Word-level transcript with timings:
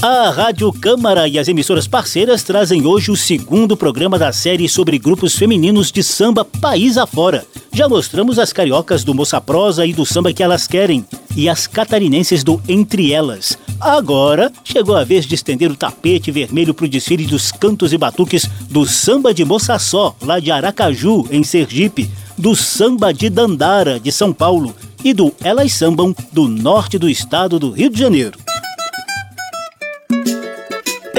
A 0.00 0.30
Rádio 0.30 0.72
Câmara 0.72 1.26
e 1.26 1.40
as 1.40 1.48
emissoras 1.48 1.88
parceiras 1.88 2.44
trazem 2.44 2.86
hoje 2.86 3.10
o 3.10 3.16
segundo 3.16 3.76
programa 3.76 4.16
da 4.16 4.32
série 4.32 4.68
sobre 4.68 4.96
grupos 4.96 5.34
femininos 5.34 5.90
de 5.90 6.04
samba 6.04 6.44
país 6.44 6.96
afora. 6.96 7.44
Já 7.72 7.88
mostramos 7.88 8.38
as 8.38 8.52
cariocas 8.52 9.02
do 9.02 9.12
Moça 9.12 9.40
Prosa 9.40 9.84
e 9.84 9.92
do 9.92 10.06
Samba 10.06 10.32
que 10.32 10.40
Elas 10.40 10.68
Querem, 10.68 11.04
e 11.36 11.48
as 11.48 11.66
catarinenses 11.66 12.44
do 12.44 12.62
Entre 12.68 13.12
Elas. 13.12 13.58
Agora 13.80 14.52
chegou 14.62 14.94
a 14.94 15.02
vez 15.02 15.26
de 15.26 15.34
estender 15.34 15.68
o 15.68 15.76
tapete 15.76 16.30
vermelho 16.30 16.72
para 16.72 16.86
o 16.86 16.88
desfile 16.88 17.26
dos 17.26 17.50
cantos 17.50 17.92
e 17.92 17.98
batuques 17.98 18.48
do 18.70 18.86
Samba 18.86 19.34
de 19.34 19.44
Moça 19.44 19.76
Só, 19.80 20.14
lá 20.22 20.38
de 20.38 20.52
Aracaju, 20.52 21.26
em 21.28 21.42
Sergipe, 21.42 22.08
do 22.36 22.54
Samba 22.54 23.12
de 23.12 23.28
Dandara, 23.28 23.98
de 23.98 24.12
São 24.12 24.32
Paulo, 24.32 24.76
e 25.02 25.12
do 25.12 25.34
Elas 25.42 25.72
Sambam, 25.72 26.14
do 26.32 26.46
norte 26.46 27.00
do 27.00 27.10
estado 27.10 27.58
do 27.58 27.72
Rio 27.72 27.90
de 27.90 27.98
Janeiro. 27.98 28.38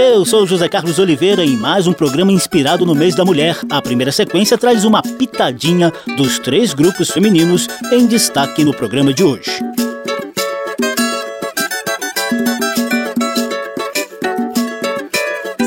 Eu 0.02 0.24
sou 0.24 0.48
José 0.48 0.70
Carlos 0.70 0.98
Oliveira 0.98 1.44
em 1.44 1.58
mais 1.58 1.86
um 1.86 1.92
programa 1.92 2.32
inspirado 2.32 2.86
no 2.86 2.96
mês 2.96 3.16
da 3.16 3.26
mulher. 3.26 3.58
A 3.70 3.82
primeira 3.82 4.14
sequência 4.14 4.58
traz 4.58 4.86
uma 4.86 5.02
pitadinha 5.02 5.92
dos 6.16 6.40
três 6.40 6.74
grupos 6.74 7.12
femininos 7.12 7.68
em 7.92 8.08
destaque 8.08 8.64
no 8.64 8.74
programa 8.74 9.14
de 9.14 9.26
hoje. 9.26 9.60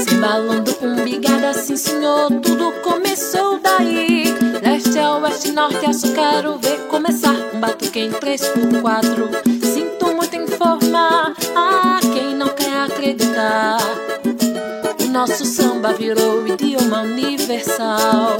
Simbalando 0.08 0.75
umbigada, 0.80 1.53
sim 1.53 1.77
senhor, 1.77 2.30
tudo 2.41 2.72
começou 2.80 3.60
daí. 3.62 4.34
Leste 4.62 4.98
a 4.98 5.19
oeste, 5.19 5.53
norte 5.53 5.84
a 5.84 5.92
sul, 5.92 6.14
quero 6.14 6.56
ver 6.56 6.78
começar 6.88 7.36
um 7.53 7.60
batuque 7.60 8.00
em 8.00 8.10
3 8.10 8.48
por 8.48 8.80
4 8.80 9.28
Sinto 9.62 10.06
muito 10.14 10.34
informar 10.34 11.34
a 11.55 12.00
quem 12.00 12.34
não 12.34 12.48
quer 12.48 12.84
acreditar. 12.84 13.77
Nosso 15.12 15.44
samba 15.44 15.92
virou 15.92 16.46
idioma 16.46 17.02
universal. 17.02 18.38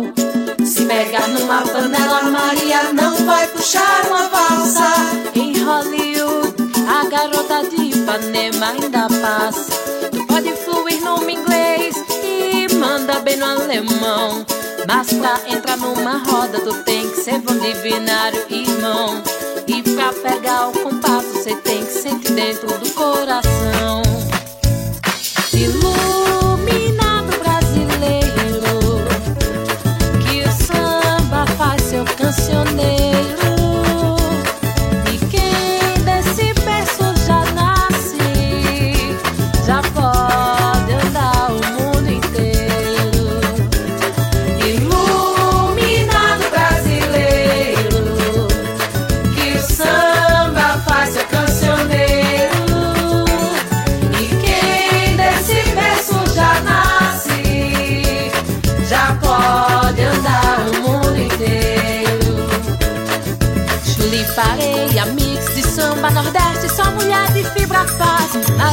Se 0.65 0.87
pegar 0.87 1.29
numa 1.29 1.61
panela, 1.61 2.23
Maria 2.23 2.95
não 2.95 3.14
vai 3.27 3.47
puxar 3.48 4.06
uma 4.06 4.29
valsa. 4.29 4.89
Em 5.34 5.62
Hollywood, 5.62 6.55
a 6.89 7.05
garota 7.11 7.69
de 7.69 7.98
Ipanema 7.98 8.69
ainda 8.69 9.06
passa. 9.20 9.70
Tu 10.11 10.27
pode 10.27 10.51
fluir 10.56 11.03
no 11.03 11.29
inglês 11.29 11.95
e 12.25 12.75
manda 12.77 13.20
bem 13.20 13.36
no 13.36 13.45
alemão. 13.45 14.47
Mas 14.89 15.12
pra 15.12 15.39
entrar 15.47 15.77
numa 15.77 16.23
roda, 16.25 16.59
tu 16.61 16.73
tem 16.84 17.07
que 17.11 17.20
ser 17.20 17.39
bom 17.41 17.55
divinário, 17.59 18.47
irmão. 18.48 19.23
E 19.67 19.83
pra 19.83 20.11
pegar 20.14 20.69
o 20.69 20.73
compasso, 20.73 21.34
você 21.34 21.55
tem 21.55 21.84
que 21.84 21.92
sentir 21.92 22.33
dentro 22.33 22.67
do 22.79 22.91
coração. 22.92 24.12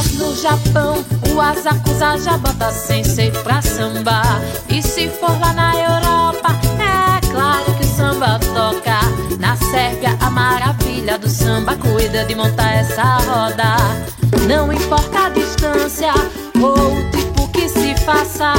Mas 0.00 0.14
no 0.14 0.34
Japão, 0.34 1.04
o 1.28 1.38
azakusa 1.42 2.16
já 2.16 2.38
bota 2.38 2.70
sem 2.70 3.04
ser 3.04 3.30
pra 3.42 3.60
sambar. 3.60 4.40
E 4.70 4.80
se 4.80 5.10
for 5.10 5.38
lá 5.38 5.52
na 5.52 5.74
Europa, 5.74 6.58
é 6.78 7.26
claro 7.30 7.66
que 7.74 7.84
o 7.84 7.96
samba 7.96 8.38
toca. 8.38 8.98
Na 9.38 9.54
Sérvia, 9.56 10.16
a 10.18 10.30
maravilha 10.30 11.18
do 11.18 11.28
samba 11.28 11.76
cuida 11.76 12.24
de 12.24 12.34
montar 12.34 12.76
essa 12.76 13.18
roda. 13.18 13.76
Não 14.48 14.72
importa 14.72 15.26
a 15.26 15.28
distância 15.28 16.14
ou 16.58 16.72
o 16.72 17.10
tipo 17.10 17.46
que 17.48 17.68
se 17.68 17.94
faça, 17.96 18.54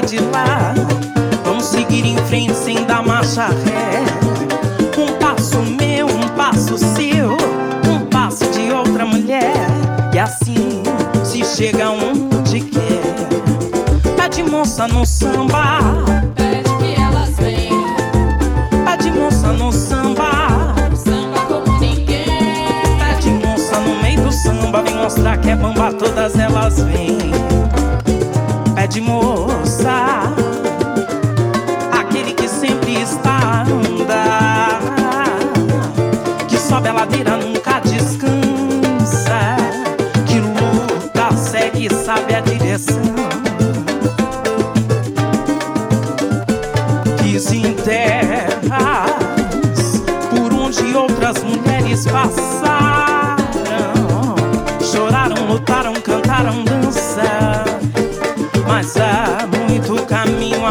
de 0.00 0.18
lá. 0.18 0.74
Vamos 1.44 1.64
seguir 1.64 2.04
em 2.04 2.16
frente 2.26 2.54
sem 2.54 2.84
dar 2.84 3.02
marcha 3.02 3.46
ré. 3.46 4.02
Um 4.96 5.18
passo 5.18 5.58
meu, 5.62 6.06
um 6.06 6.28
passo 6.36 6.78
seu, 6.78 7.32
um 7.90 8.06
passo 8.06 8.48
de 8.50 8.70
outra 8.72 9.04
mulher. 9.04 9.54
E 10.12 10.18
assim 10.18 10.82
se 11.24 11.44
chega 11.44 11.90
onde 11.90 12.60
quer. 12.60 13.18
Pede 14.16 14.42
moça 14.42 14.86
no 14.88 15.04
samba, 15.06 15.80
Pede 16.34 16.70
que 16.78 17.00
elas 17.00 17.30
venham, 17.36 17.84
pede 18.84 19.10
moça 19.10 19.52
no 19.52 19.72
samba. 19.72 20.74
samba 20.94 21.40
como 21.46 21.78
ninguém. 21.78 22.24
Pede 22.98 23.30
moça 23.30 23.80
no 23.80 24.02
meio 24.02 24.20
do 24.22 24.32
samba, 24.32 24.82
vem 24.82 24.96
mostrar 24.96 25.38
que 25.38 25.50
é 25.50 25.56
bamba, 25.56 25.92
todas 25.92 26.38
elas 26.38 26.80
vêm. 26.82 27.18
Pede 28.88 29.02
moça, 29.02 30.17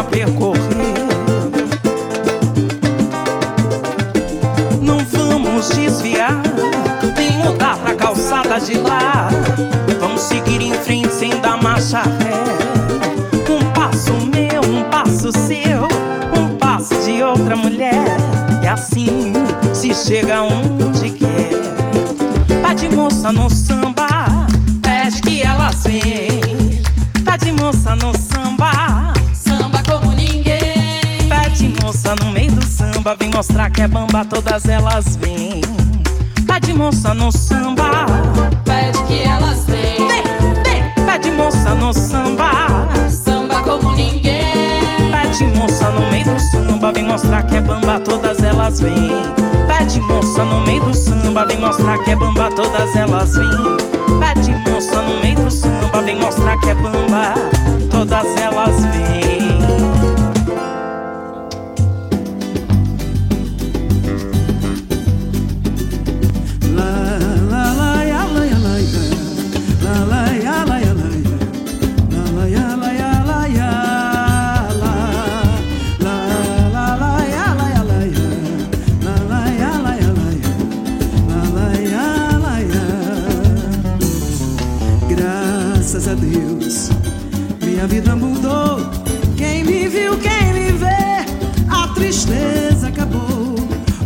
percorrer. 0.10 0.58
Não 4.82 5.00
vamos 5.06 5.70
desviar, 5.70 6.42
nem 7.18 7.32
mudar 7.32 7.78
pra 7.78 7.96
calçada 7.96 8.60
de 8.60 8.78
lá. 8.78 9.30
Vamos 10.00 10.22
seguir 10.22 10.62
em 10.62 10.74
frente 10.74 11.14
sem 11.14 11.40
dar 11.42 11.62
marcha 11.62 12.02
ré. 12.02 12.44
Um 13.50 13.72
passo 13.74 14.14
meu, 14.14 14.62
um 14.62 14.84
passo 14.90 15.32
seu, 15.32 15.88
um 16.40 16.56
passo 16.58 16.96
de 17.06 17.24
outra 17.24 17.56
mulher. 17.56 18.06
E 18.64 18.68
assim 18.68 19.34
se 19.74 19.94
chega 19.94 20.42
onde 20.42 21.10
quer. 21.12 21.28
Pede 22.62 22.90
moça 22.96 23.32
no 23.32 23.50
samba, 23.50 23.97
moça 31.98 32.16
no 32.24 32.32
meio 32.32 32.52
do 32.52 32.64
samba, 32.64 33.16
vem 33.16 33.32
mostrar 33.32 33.72
que 33.72 33.82
é 33.82 33.88
bamba, 33.88 34.24
todas 34.24 34.66
elas 34.66 35.16
vêm. 35.16 35.62
Pede 36.46 36.72
moça 36.72 37.12
no 37.14 37.32
samba, 37.32 38.06
Pede 38.64 39.02
que 39.08 39.24
elas 39.24 39.66
venham, 39.66 40.08
vem, 40.08 40.24
vem. 40.64 41.06
Pede 41.06 41.32
moça 41.32 41.74
no 41.74 41.92
samba, 41.92 42.52
samba 43.10 43.64
como 43.64 43.94
ninguém. 43.94 45.10
pede 45.12 45.46
moça 45.58 45.90
no 45.90 46.12
meio 46.12 46.26
do 46.26 46.40
samba, 46.40 46.92
vem 46.92 47.04
mostrar 47.04 47.42
que 47.44 47.56
é 47.56 47.62
bamba, 47.62 48.00
todas 48.00 48.44
elas 48.44 48.80
vêm. 48.80 49.12
Pede 49.68 50.00
moça 50.02 50.46
no 50.46 50.62
meio 50.68 50.84
do 50.84 50.94
samba, 50.94 51.46
vem 51.46 51.58
mostrar 51.60 51.98
que 52.04 52.12
é 52.12 52.16
bamba, 52.16 52.52
todas 52.52 52.96
elas 52.96 53.36
vêm. 53.36 54.20
Pede 54.20 54.52
moça 54.70 55.02
no 55.02 55.20
meio 55.20 55.36
do 55.36 55.50
samba, 55.50 56.02
vem 56.04 56.20
mostrar 56.20 56.60
que 56.60 56.70
é 56.70 56.76
bamba, 56.76 57.34
todas 57.90 58.26
elas 58.38 58.86
vêm. 58.86 59.47
Minha 87.88 88.02
vida 88.02 88.16
mudou. 88.16 88.92
Quem 89.38 89.64
me 89.64 89.88
viu, 89.88 90.18
quem 90.18 90.54
me 90.54 90.72
vê, 90.74 91.26
a 91.70 91.88
tristeza 91.90 92.90
acabou. 92.90 93.56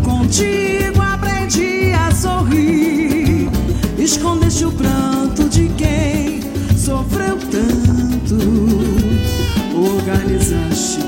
Contigo 0.03 1.01
aprendi 1.01 1.91
a 1.93 2.13
sorrir. 2.13 3.49
Escondeste 3.97 4.65
o 4.65 4.71
pranto 4.71 5.49
de 5.49 5.69
quem 5.69 6.41
sofreu 6.77 7.37
tanto. 7.49 8.37
Organizaste 9.75 10.99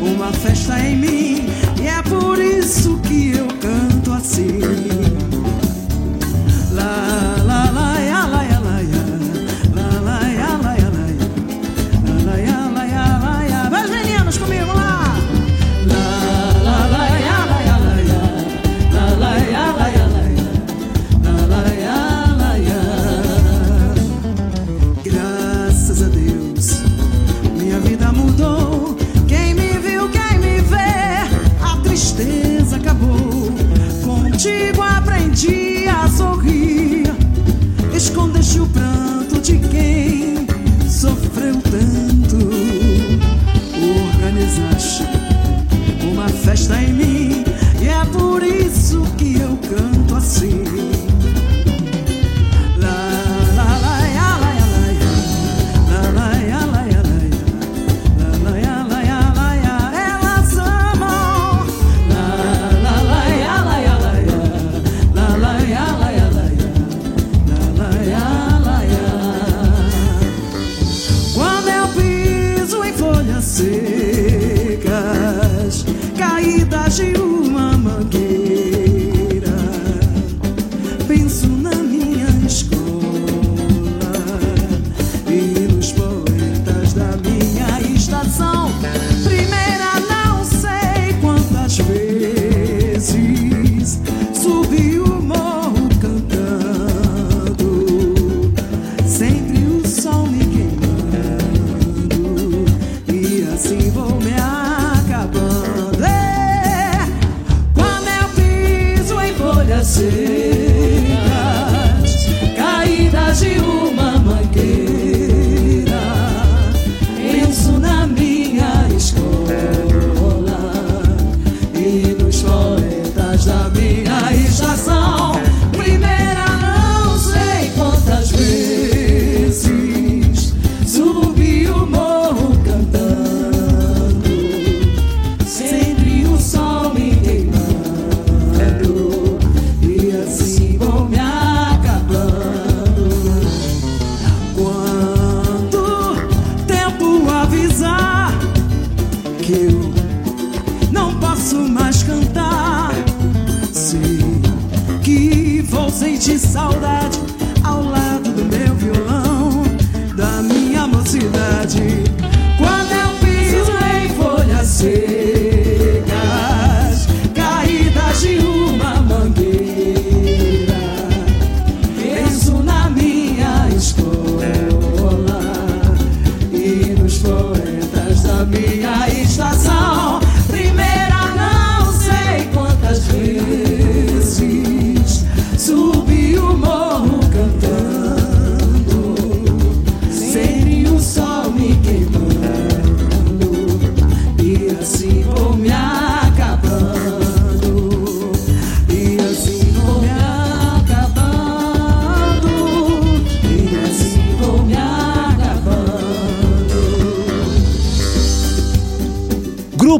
uma 0.00 0.32
festa 0.32 0.78
em 0.80 0.96
mim, 0.96 1.48
e 1.80 1.86
é 1.86 2.02
por 2.02 2.38
isso 2.38 2.98
que 2.98 3.32
eu 3.32 3.46
canto 3.60 4.12
assim. 4.12 5.25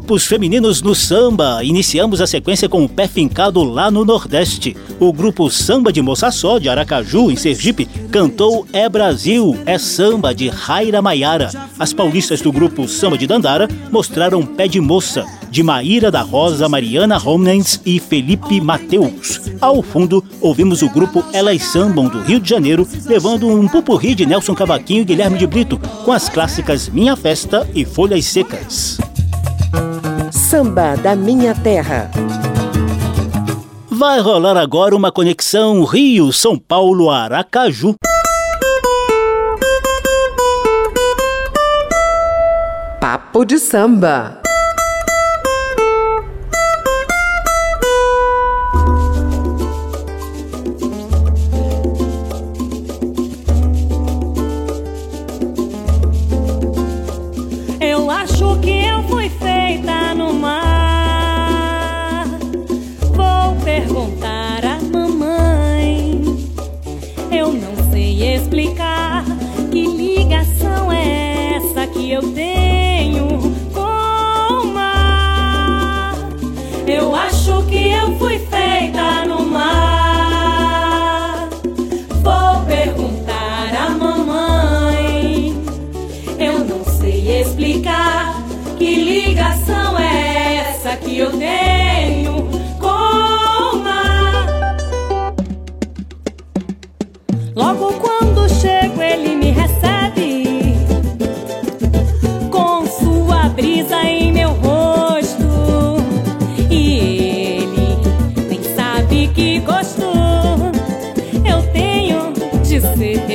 Grupos 0.06 0.24
femininos 0.24 0.82
no 0.82 0.94
samba. 0.94 1.64
Iniciamos 1.64 2.20
a 2.20 2.28
sequência 2.28 2.68
com 2.68 2.84
o 2.84 2.88
pé 2.88 3.08
fincado 3.08 3.64
lá 3.64 3.90
no 3.90 4.04
Nordeste. 4.04 4.76
O 5.00 5.12
grupo 5.12 5.50
Samba 5.50 5.92
de 5.92 6.00
Moça 6.00 6.30
Só, 6.30 6.60
de 6.60 6.68
Aracaju, 6.68 7.28
em 7.28 7.34
Sergipe, 7.34 7.86
cantou 8.12 8.64
É 8.72 8.88
Brasil, 8.88 9.58
é 9.66 9.76
Samba, 9.78 10.32
de 10.32 10.48
Raira 10.48 11.02
Maiara. 11.02 11.50
As 11.76 11.92
paulistas 11.92 12.40
do 12.40 12.52
grupo 12.52 12.86
Samba 12.86 13.18
de 13.18 13.26
Dandara 13.26 13.66
mostraram 13.90 14.46
Pé 14.46 14.68
de 14.68 14.80
Moça, 14.80 15.26
de 15.50 15.64
Maíra 15.64 16.08
da 16.08 16.22
Rosa, 16.22 16.68
Mariana 16.68 17.18
Romnens 17.18 17.80
e 17.84 17.98
Felipe 17.98 18.60
Mateus. 18.60 19.40
Ao 19.60 19.82
fundo, 19.82 20.22
ouvimos 20.40 20.82
o 20.82 20.88
grupo 20.88 21.24
Elas 21.32 21.64
Sambam, 21.64 22.06
do 22.06 22.22
Rio 22.22 22.38
de 22.38 22.48
Janeiro, 22.48 22.86
levando 23.06 23.48
um 23.48 23.66
pupurri 23.66 24.14
de 24.14 24.24
Nelson 24.24 24.54
Cavaquinho 24.54 25.02
e 25.02 25.04
Guilherme 25.04 25.36
de 25.36 25.48
Brito, 25.48 25.80
com 26.04 26.12
as 26.12 26.28
clássicas 26.28 26.88
Minha 26.88 27.16
Festa 27.16 27.68
e 27.74 27.84
Folhas 27.84 28.24
Secas. 28.26 29.00
Samba 30.32 30.96
da 30.96 31.16
Minha 31.16 31.54
Terra. 31.54 32.10
Vai 33.90 34.20
rolar 34.20 34.56
agora 34.56 34.94
uma 34.94 35.10
conexão 35.10 35.84
Rio-São 35.84 36.58
Paulo-Aracaju. 36.58 37.94
Papo 43.00 43.44
de 43.44 43.58
samba 43.58 44.40
deitar 59.66 60.14
no 60.14 60.32
mar. 60.32 62.24
Vou 63.12 63.56
perguntar. 63.64 64.45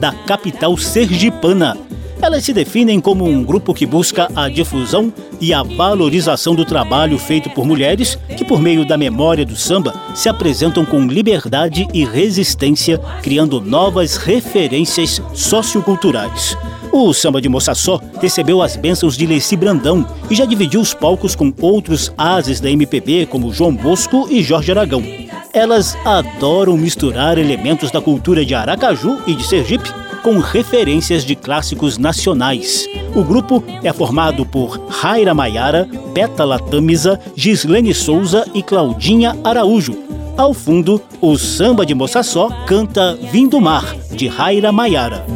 da 0.00 0.12
capital 0.12 0.76
sergipana. 0.76 1.76
Elas 2.22 2.44
se 2.44 2.52
definem 2.52 3.00
como 3.00 3.24
um 3.24 3.42
grupo 3.42 3.72
que 3.72 3.86
busca 3.86 4.28
a 4.34 4.48
difusão 4.48 5.12
e 5.40 5.54
a 5.54 5.62
valorização 5.62 6.54
do 6.54 6.66
trabalho 6.66 7.18
feito 7.18 7.48
por 7.50 7.64
mulheres 7.64 8.18
que, 8.36 8.44
por 8.44 8.60
meio 8.60 8.84
da 8.84 8.96
memória 8.98 9.44
do 9.44 9.56
samba, 9.56 9.94
se 10.14 10.28
apresentam 10.28 10.84
com 10.84 11.06
liberdade 11.06 11.86
e 11.94 12.04
resistência, 12.04 12.98
criando 13.22 13.60
novas 13.60 14.16
referências 14.16 15.22
socioculturais. 15.32 16.56
O 16.92 17.14
samba 17.14 17.40
de 17.40 17.48
Moça 17.48 17.74
Só 17.74 18.00
recebeu 18.20 18.60
as 18.60 18.76
bênçãos 18.76 19.16
de 19.16 19.26
Leci 19.26 19.56
Brandão 19.56 20.06
e 20.28 20.34
já 20.34 20.44
dividiu 20.44 20.80
os 20.80 20.92
palcos 20.92 21.34
com 21.34 21.52
outros 21.60 22.12
ases 22.18 22.60
da 22.60 22.70
MPB 22.70 23.26
como 23.26 23.52
João 23.52 23.74
Bosco 23.74 24.26
e 24.30 24.42
Jorge 24.42 24.72
Aragão. 24.72 25.29
Elas 25.52 25.96
adoram 26.04 26.76
misturar 26.76 27.36
elementos 27.36 27.90
da 27.90 28.00
cultura 28.00 28.44
de 28.44 28.54
Aracaju 28.54 29.20
e 29.26 29.34
de 29.34 29.42
Sergipe 29.42 29.90
com 30.22 30.38
referências 30.38 31.24
de 31.24 31.34
clássicos 31.34 31.98
nacionais. 31.98 32.86
O 33.16 33.24
grupo 33.24 33.62
é 33.82 33.92
formado 33.92 34.46
por 34.46 34.78
Raira 34.88 35.34
Maiara, 35.34 35.88
Beta 36.14 36.44
Latamisa, 36.44 37.18
Gislene 37.34 37.92
Souza 37.92 38.46
e 38.54 38.62
Claudinha 38.62 39.36
Araújo. 39.42 39.96
Ao 40.36 40.54
fundo, 40.54 41.02
o 41.20 41.36
samba 41.36 41.84
de 41.84 41.94
Moça 41.94 42.22
Só 42.22 42.48
canta 42.66 43.16
Vindo 43.32 43.60
Mar, 43.60 43.96
de 44.12 44.28
Raira 44.28 44.70
Maiara. 44.70 45.26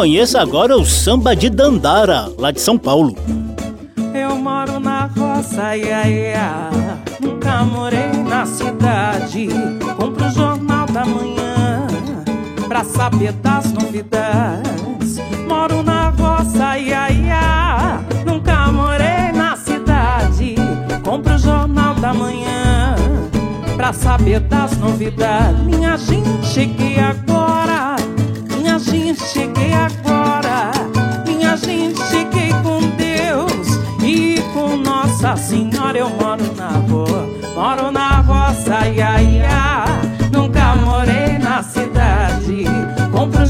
Conheça 0.00 0.40
agora 0.40 0.78
o 0.78 0.86
samba 0.86 1.36
de 1.36 1.50
Dandara, 1.50 2.32
lá 2.38 2.50
de 2.50 2.58
São 2.58 2.78
Paulo. 2.78 3.14
Eu 4.14 4.34
moro 4.34 4.80
na 4.80 5.04
roça, 5.04 5.76
ia, 5.76 6.08
ia. 6.08 6.70
Nunca 7.20 7.62
morei 7.64 8.08
na 8.26 8.46
cidade. 8.46 9.48
Compro 9.98 10.24
o 10.24 10.30
jornal 10.30 10.86
da 10.86 11.04
manhã 11.04 11.86
pra 12.66 12.82
saber 12.82 13.32
das 13.32 13.72
novidades. 13.72 15.18
Moro 15.46 15.82
na 15.82 16.08
roça, 16.08 16.78
ia, 16.78 17.10
ia. 17.10 18.00
Nunca 18.24 18.72
morei 18.72 19.32
na 19.34 19.54
cidade. 19.54 20.54
Compro 21.04 21.34
o 21.34 21.38
jornal 21.38 21.94
da 21.96 22.14
manhã 22.14 22.96
pra 23.76 23.92
saber 23.92 24.40
das 24.40 24.74
novidades. 24.78 25.62
Minha 25.62 25.98
gente, 25.98 26.46
cheguei 26.46 26.98
agora. 26.98 27.49
Nossa 35.20 35.36
Senhora. 35.36 35.98
Eu 35.98 36.08
moro 36.08 36.42
na 36.56 36.68
rua, 36.70 37.28
moro 37.54 37.90
na 37.90 38.20
roça, 38.22 38.88
ia, 38.88 39.20
ia. 39.20 39.84
Nunca 40.32 40.74
morei 40.76 41.36
na 41.38 41.62
cidade. 41.62 42.64
Compro 43.12 43.42
o 43.42 43.46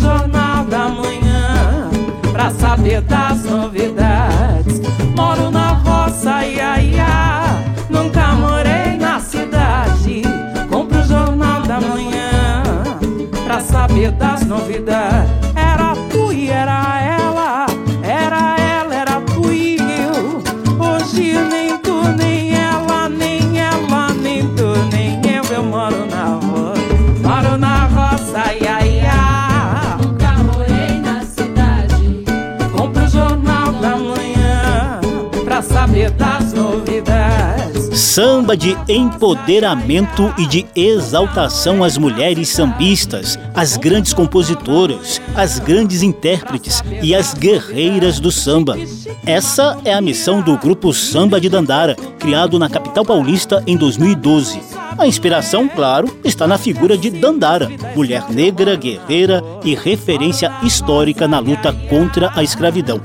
Samba 38.10 38.56
de 38.56 38.76
empoderamento 38.88 40.34
e 40.36 40.44
de 40.44 40.66
exaltação 40.74 41.84
às 41.84 41.96
mulheres 41.96 42.48
sambistas, 42.48 43.38
às 43.54 43.76
grandes 43.76 44.12
compositoras, 44.12 45.22
às 45.32 45.60
grandes 45.60 46.02
intérpretes 46.02 46.82
e 47.04 47.14
às 47.14 47.34
guerreiras 47.34 48.18
do 48.18 48.32
samba. 48.32 48.76
Essa 49.24 49.78
é 49.84 49.94
a 49.94 50.00
missão 50.00 50.42
do 50.42 50.58
grupo 50.58 50.92
Samba 50.92 51.40
de 51.40 51.48
Dandara, 51.48 51.94
criado 52.18 52.58
na 52.58 52.68
capital 52.68 53.04
paulista 53.04 53.62
em 53.64 53.76
2012. 53.76 54.60
A 54.98 55.06
inspiração, 55.06 55.68
claro, 55.68 56.08
está 56.24 56.48
na 56.48 56.58
figura 56.58 56.98
de 56.98 57.10
Dandara, 57.10 57.70
mulher 57.94 58.24
negra, 58.28 58.74
guerreira 58.74 59.40
e 59.64 59.76
referência 59.76 60.52
histórica 60.64 61.28
na 61.28 61.38
luta 61.38 61.72
contra 61.88 62.32
a 62.34 62.42
escravidão. 62.42 63.00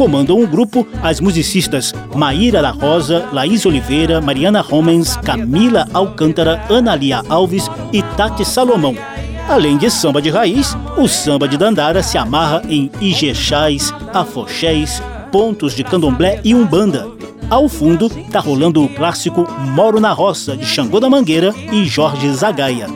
Comandam 0.00 0.42
o 0.42 0.46
grupo 0.46 0.88
as 1.02 1.20
musicistas 1.20 1.92
Maíra 2.14 2.62
da 2.62 2.70
Rosa, 2.70 3.28
Laís 3.34 3.66
Oliveira, 3.66 4.18
Mariana 4.18 4.62
Romens, 4.62 5.14
Camila 5.18 5.86
Alcântara, 5.92 6.64
Analia 6.70 7.22
Alves 7.28 7.68
e 7.92 8.02
Tati 8.02 8.42
Salomão. 8.42 8.96
Além 9.46 9.76
de 9.76 9.90
samba 9.90 10.22
de 10.22 10.30
raiz, 10.30 10.74
o 10.96 11.06
samba 11.06 11.46
de 11.46 11.58
Dandara 11.58 12.02
se 12.02 12.16
amarra 12.16 12.62
em 12.66 12.90
ijexás, 12.98 13.92
afoxés, 14.14 15.02
pontos 15.30 15.74
de 15.74 15.84
candomblé 15.84 16.40
e 16.42 16.54
umbanda. 16.54 17.06
Ao 17.50 17.68
fundo, 17.68 18.08
tá 18.32 18.40
rolando 18.40 18.82
o 18.82 18.88
clássico 18.88 19.46
Moro 19.74 20.00
na 20.00 20.12
Roça, 20.12 20.56
de 20.56 20.64
Xangô 20.64 20.98
da 20.98 21.10
Mangueira 21.10 21.54
e 21.70 21.84
Jorge 21.84 22.32
Zagaia. 22.32 22.86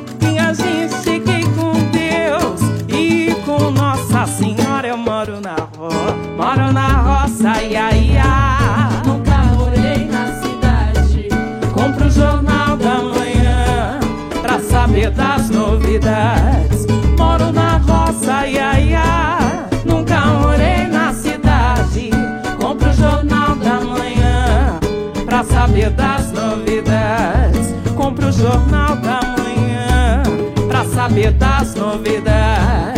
Moro 17.16 17.52
na 17.52 17.76
roça, 17.76 18.48
ia, 18.48 18.80
ia. 18.80 19.68
Nunca 19.85 20.26
morei 20.26 20.88
na 20.88 21.12
cidade. 21.12 22.11
Compro 22.61 22.90
o 22.90 22.92
jornal 22.92 23.54
da 23.54 23.80
manhã 23.80 24.80
pra 25.24 25.44
saber 25.44 25.90
das 25.90 26.33
novidades. 26.33 27.72
Compro 27.94 28.26
o 28.26 28.33
jornal 28.33 28.96
da 28.96 29.20
manhã 29.38 30.22
pra 30.66 30.85
saber 30.85 31.30
das 31.30 31.76
novidades. 31.76 32.93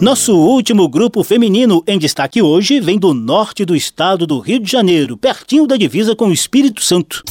Nosso 0.00 0.32
último 0.32 0.88
grupo 0.88 1.24
feminino 1.24 1.82
em 1.84 1.98
destaque 1.98 2.40
hoje 2.40 2.78
vem 2.78 2.96
do 2.96 3.12
norte 3.12 3.64
do 3.64 3.74
estado 3.74 4.28
do 4.28 4.38
Rio 4.38 4.60
de 4.60 4.70
Janeiro, 4.70 5.16
pertinho 5.16 5.66
da 5.66 5.76
divisa 5.76 6.14
com 6.14 6.28
o 6.28 6.32
Espírito 6.32 6.84
Santo. 6.84 7.24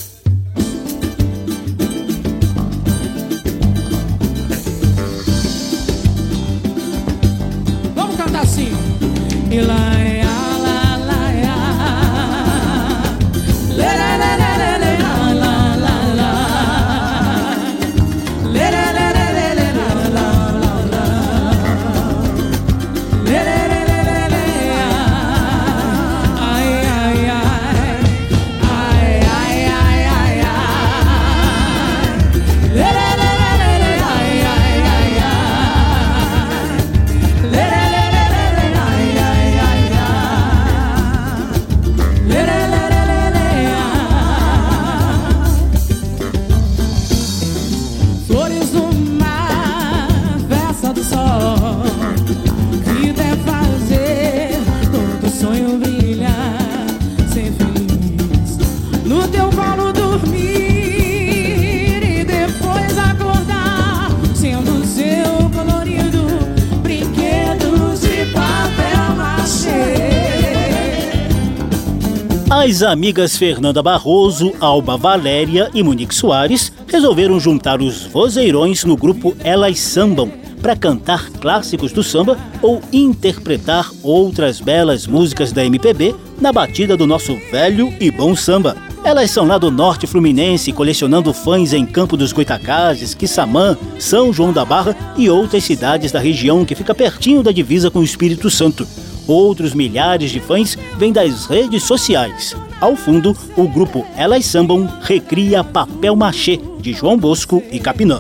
As 72.78 72.84
amigas 72.84 73.36
Fernanda 73.36 73.82
Barroso, 73.82 74.54
Alba 74.60 74.96
Valéria 74.96 75.68
e 75.74 75.82
Monique 75.82 76.13
Soares 76.13 76.72
resolveram 76.88 77.40
juntar 77.40 77.82
os 77.82 78.04
vozeirões 78.04 78.84
no 78.84 78.96
grupo 78.96 79.36
Elas 79.44 79.80
Sambam 79.80 80.32
para 80.62 80.76
cantar 80.76 81.28
clássicos 81.42 81.92
do 81.92 82.04
samba 82.04 82.38
ou 82.62 82.80
interpretar 82.94 83.90
outras 84.04 84.62
belas 84.62 85.08
músicas 85.08 85.52
da 85.52 85.66
MPB 85.66 86.13
na 86.40 86.54
batida 86.54 86.96
do 86.96 87.08
nosso 87.08 87.36
velho 87.52 87.92
e 88.00 88.12
bom 88.12 88.36
samba. 88.36 88.78
Elas 89.04 89.32
são 89.32 89.48
lá 89.48 89.58
do 89.58 89.72
norte 89.72 90.06
fluminense, 90.06 90.72
colecionando 90.72 91.34
fãs 91.34 91.74
em 91.74 91.84
Campo 91.84 92.16
dos 92.16 92.32
Goitacazes, 92.32 93.16
Quissamã, 93.16 93.76
São 93.98 94.32
João 94.32 94.54
da 94.54 94.63
Barra 94.63 94.96
e 95.18 95.28
outras 95.32 95.63
cidades 95.63 96.12
da 96.12 96.20
região 96.20 96.63
que 96.63 96.76
fica 96.76 96.94
pertinho 96.94 97.42
da 97.42 97.52
divisa 97.52 97.90
com 97.90 98.02
o 98.02 98.04
Espírito 98.04 98.52
Santo. 98.52 98.88
Outros 99.28 99.74
milhares 99.74 100.32
de 100.32 100.40
fãs 100.40 100.78
vêm 100.98 101.12
das 101.12 101.46
redes 101.46 101.84
sociais. 101.84 102.56
Ao 102.80 102.96
fundo, 102.96 103.36
o 103.56 103.68
grupo 103.68 104.06
Elas 104.16 104.46
Sambam 104.46 104.88
recria 105.02 105.63
Papel 105.63 106.16
Machê, 106.16 106.60
de 106.80 106.94
João 106.94 107.18
Bosco 107.18 107.62
e 107.72 107.80
Capinã. 107.80 108.20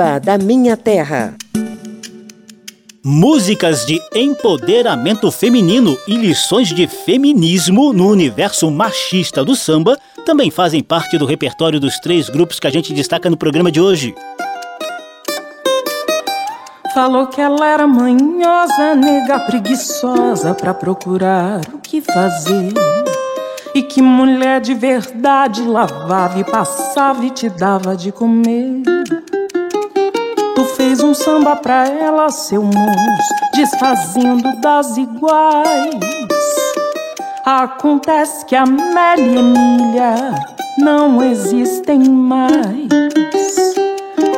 Samba 0.00 0.18
da 0.18 0.38
minha 0.38 0.76
terra. 0.76 1.34
Músicas 3.04 3.84
de 3.84 4.00
empoderamento 4.14 5.30
feminino 5.30 5.96
e 6.08 6.16
lições 6.16 6.68
de 6.68 6.86
feminismo 6.86 7.92
no 7.92 8.08
universo 8.08 8.70
machista 8.70 9.44
do 9.44 9.54
samba 9.54 9.98
também 10.24 10.50
fazem 10.50 10.82
parte 10.82 11.18
do 11.18 11.26
repertório 11.26 11.78
dos 11.78 11.98
três 11.98 12.30
grupos 12.30 12.58
que 12.58 12.66
a 12.66 12.70
gente 12.70 12.94
destaca 12.94 13.28
no 13.28 13.36
programa 13.36 13.70
de 13.70 13.80
hoje. 13.80 14.14
Falou 16.94 17.26
que 17.26 17.40
ela 17.40 17.66
era 17.66 17.86
manhosa, 17.86 18.94
nega 18.94 19.40
preguiçosa 19.40 20.54
pra 20.54 20.72
procurar 20.72 21.60
o 21.74 21.78
que 21.78 22.00
fazer. 22.00 22.72
E 23.74 23.82
que 23.82 24.02
mulher 24.02 24.60
de 24.60 24.74
verdade 24.74 25.62
lavava 25.62 26.40
e 26.40 26.44
passava 26.44 27.24
e 27.24 27.30
te 27.30 27.48
dava 27.48 27.96
de 27.96 28.10
comer. 28.10 28.82
Tu 30.60 30.66
fez 30.76 31.02
um 31.02 31.14
samba 31.14 31.56
pra 31.56 31.88
ela, 31.88 32.28
seu 32.28 32.62
moço, 32.62 33.34
desfazendo 33.54 34.60
das 34.60 34.94
iguais. 34.98 35.98
Acontece 37.46 38.44
que 38.44 38.54
a 38.54 38.66
Mel 38.66 39.16
e 39.16 39.38
Emília 39.38 40.34
não 40.76 41.22
existem 41.22 42.00
mais. 42.00 42.90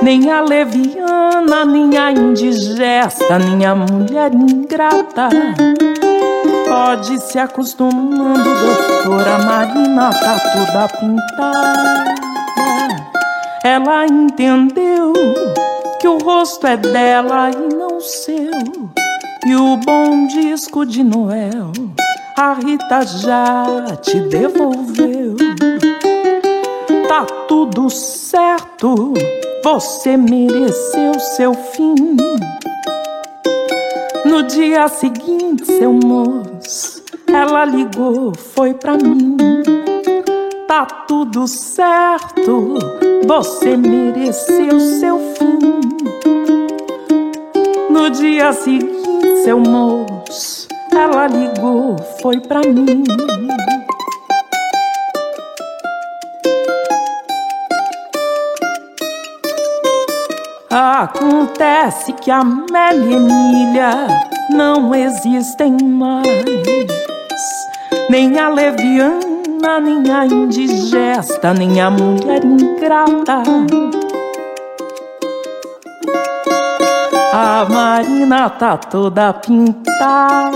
Nem 0.00 0.30
a 0.30 0.42
leviana, 0.42 1.64
nem 1.64 1.98
a 1.98 2.12
indigesta, 2.12 3.40
nem 3.40 3.66
a 3.66 3.74
mulher 3.74 4.32
ingrata. 4.32 5.28
Pode 6.68 7.18
se 7.20 7.36
acostumando, 7.36 8.44
doutora 8.44 9.38
Marina 9.38 10.10
tá 10.10 10.38
toda 10.52 10.88
pintada. 10.88 12.14
Ela 13.64 14.06
entendeu 14.06 15.12
que 16.02 16.08
o 16.08 16.18
rosto 16.18 16.66
é 16.66 16.76
dela 16.76 17.48
e 17.52 17.74
não 17.74 18.00
seu. 18.00 18.50
E 19.46 19.54
o 19.54 19.76
bom 19.76 20.26
disco 20.26 20.84
de 20.84 21.04
Noel, 21.04 21.70
a 22.36 22.54
Rita 22.54 23.02
já 23.02 23.96
te 24.02 24.18
devolveu. 24.18 25.36
Tá 27.06 27.24
tudo 27.46 27.88
certo, 27.88 29.14
você 29.62 30.16
mereceu 30.16 31.20
seu 31.36 31.54
fim. 31.54 31.94
No 34.24 34.42
dia 34.42 34.88
seguinte, 34.88 35.64
seu 35.66 35.92
moço, 35.92 37.00
ela 37.28 37.64
ligou, 37.64 38.34
foi 38.34 38.74
pra 38.74 38.94
mim. 38.94 39.36
Tá 40.66 40.84
tudo 40.84 41.46
certo, 41.46 42.76
você 43.24 43.76
mereceu 43.76 44.80
seu 44.80 45.18
fim. 45.36 45.41
No 48.02 48.10
dia 48.10 48.52
seguinte, 48.52 49.44
seu 49.44 49.60
moço, 49.60 50.66
ela 50.90 51.28
ligou, 51.28 51.96
foi 52.20 52.40
pra 52.40 52.58
mim. 52.58 53.04
Acontece 60.68 62.12
que 62.14 62.28
a 62.32 62.42
Mel 62.42 63.08
e 63.08 63.14
Emília 63.14 64.08
não 64.50 64.92
existem 64.92 65.76
mais. 65.80 66.26
Nem 68.10 68.36
a 68.36 68.48
leviana, 68.48 69.78
nem 69.80 70.12
a 70.12 70.26
indigesta, 70.26 71.54
nem 71.54 71.80
a 71.80 71.88
mulher 71.88 72.44
ingrata. 72.44 73.44
A 77.32 77.64
Marina 77.64 78.50
tá 78.50 78.76
toda 78.76 79.32
pintada. 79.32 80.52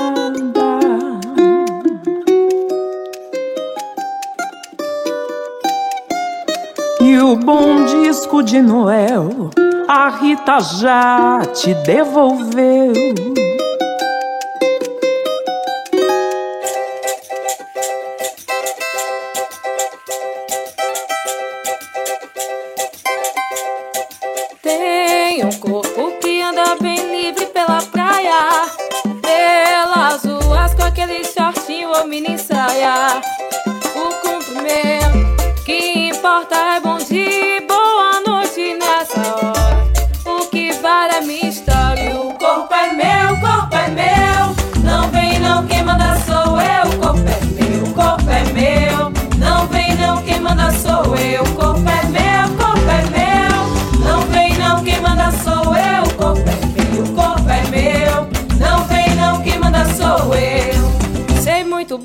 E 7.01 7.19
o 7.19 7.35
bom 7.37 7.83
disco 7.85 8.43
de 8.43 8.61
Noel, 8.61 9.51
a 9.89 10.11
Rita 10.11 10.61
já 10.61 11.41
te 11.55 11.73
devolveu. 11.73 12.93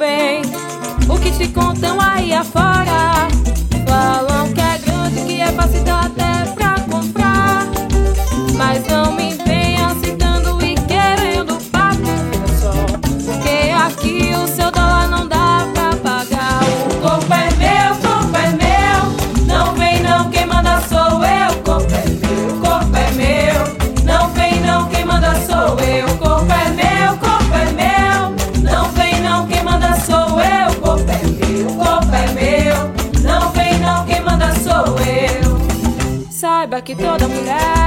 Bem 0.01 0.41
o 1.07 1.19
que 1.19 1.29
te 1.31 1.47
contam 1.49 2.01
aí 2.01 2.33
afora. 2.33 3.40
Que 36.91 37.03
toda 37.03 37.27
mulher 37.27 37.80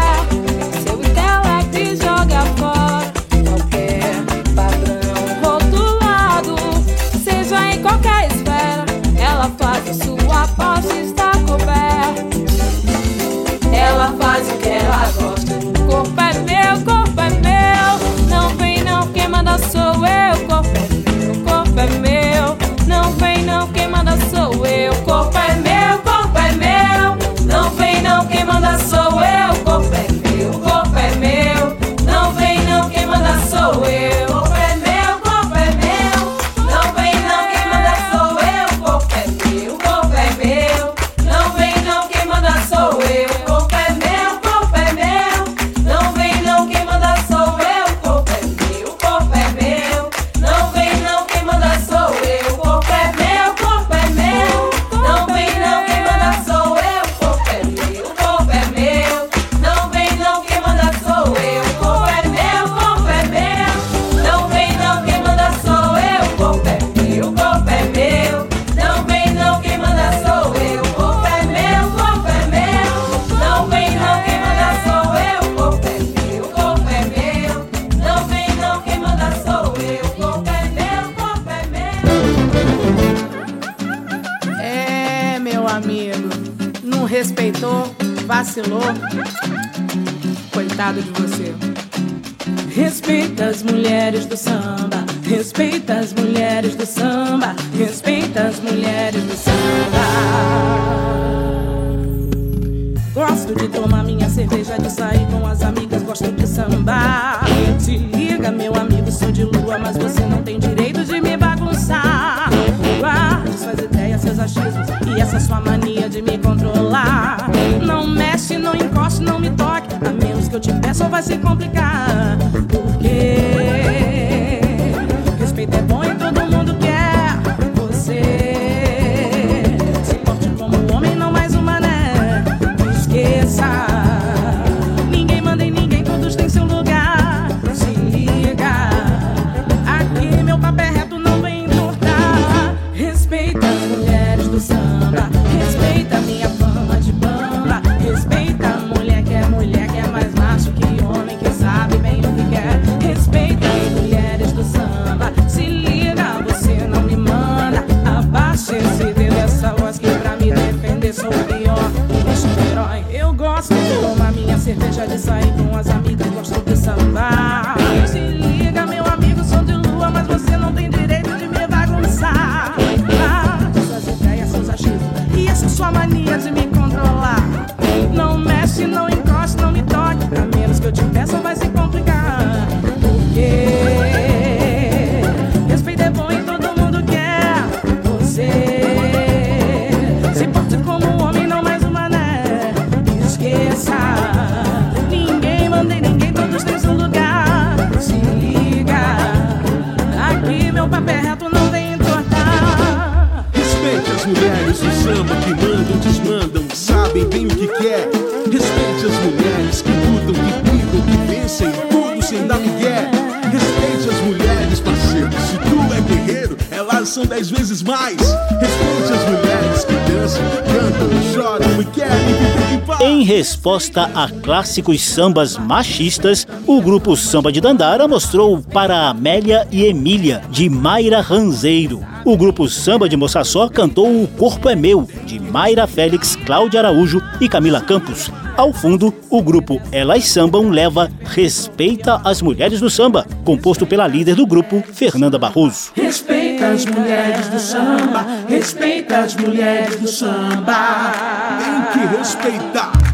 resposta 223.44 224.10
a 224.14 224.26
clássicos 224.26 225.02
sambas 225.02 225.58
machistas, 225.58 226.46
o 226.66 226.80
grupo 226.80 227.14
Samba 227.14 227.52
de 227.52 227.60
Dandara 227.60 228.08
mostrou 228.08 228.62
para 228.62 229.10
Amélia 229.10 229.68
e 229.70 229.84
Emília, 229.84 230.40
de 230.48 230.70
Mayra 230.70 231.20
Ranzeiro. 231.20 232.02
O 232.24 232.38
grupo 232.38 232.66
Samba 232.70 233.06
de 233.06 233.18
Moçaçó 233.18 233.68
cantou 233.68 234.22
O 234.22 234.26
Corpo 234.26 234.70
é 234.70 234.74
Meu, 234.74 235.06
de 235.26 235.38
Mayra 235.38 235.86
Félix, 235.86 236.36
Cláudia 236.36 236.80
Araújo 236.80 237.20
e 237.38 237.46
Camila 237.46 237.82
Campos. 237.82 238.32
Ao 238.56 238.72
fundo, 238.72 239.12
o 239.28 239.42
grupo 239.42 239.78
Elas 239.92 240.24
Sambam 240.24 240.70
leva 240.70 241.10
Respeita 241.22 242.22
as 242.24 242.40
Mulheres 242.40 242.80
do 242.80 242.88
Samba, 242.88 243.26
composto 243.44 243.86
pela 243.86 244.06
líder 244.06 244.36
do 244.36 244.46
grupo, 244.46 244.82
Fernanda 244.90 245.38
Barroso. 245.38 245.92
Respeita 245.94 246.68
as 246.68 246.86
mulheres 246.86 247.48
do 247.48 247.60
samba, 247.60 248.24
respeita 248.48 249.18
as 249.18 249.36
mulheres 249.36 249.96
do 249.96 250.08
samba. 250.08 251.12
Tem 251.58 252.08
que 252.08 252.16
respeitar. 252.16 253.13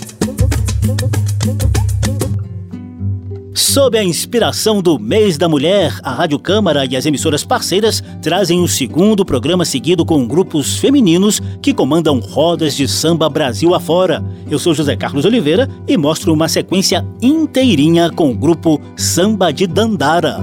Sob 3.61 3.95
a 3.95 4.03
inspiração 4.03 4.81
do 4.81 4.97
Mês 4.97 5.37
da 5.37 5.47
Mulher, 5.47 5.97
a 6.01 6.11
Rádio 6.11 6.39
Câmara 6.39 6.83
e 6.83 6.95
as 6.95 7.05
emissoras 7.05 7.43
parceiras 7.43 8.03
trazem 8.19 8.59
o 8.59 8.67
segundo 8.67 9.23
programa 9.23 9.63
seguido 9.63 10.03
com 10.03 10.27
grupos 10.27 10.77
femininos 10.77 11.39
que 11.61 11.71
comandam 11.71 12.19
rodas 12.19 12.75
de 12.75 12.87
samba 12.87 13.29
Brasil 13.29 13.75
afora. 13.75 14.25
Eu 14.49 14.57
sou 14.57 14.73
José 14.73 14.95
Carlos 14.95 15.25
Oliveira 15.25 15.69
e 15.87 15.95
mostro 15.95 16.33
uma 16.33 16.49
sequência 16.49 17.05
inteirinha 17.21 18.09
com 18.09 18.31
o 18.31 18.35
grupo 18.35 18.81
Samba 18.97 19.53
de 19.53 19.67
Dandara. 19.67 20.39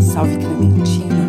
Salve 0.00 0.36
Clementina. 0.36 1.26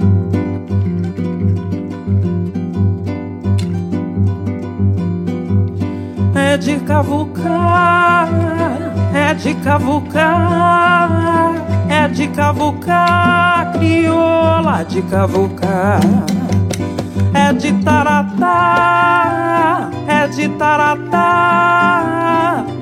É 6.35 6.57
de 6.57 6.75
cavucar, 6.81 8.29
é 9.17 9.33
de 9.33 9.55
cavucar, 9.55 11.09
é 11.89 12.07
de 12.07 12.27
cavucar, 12.27 13.73
crioula 13.73 14.85
de 14.85 15.01
cavucar. 15.01 15.99
É 17.33 17.51
de 17.51 17.73
taratá, 17.83 18.49
é 20.07 20.27
de 20.27 20.47
taratá, 20.49 22.03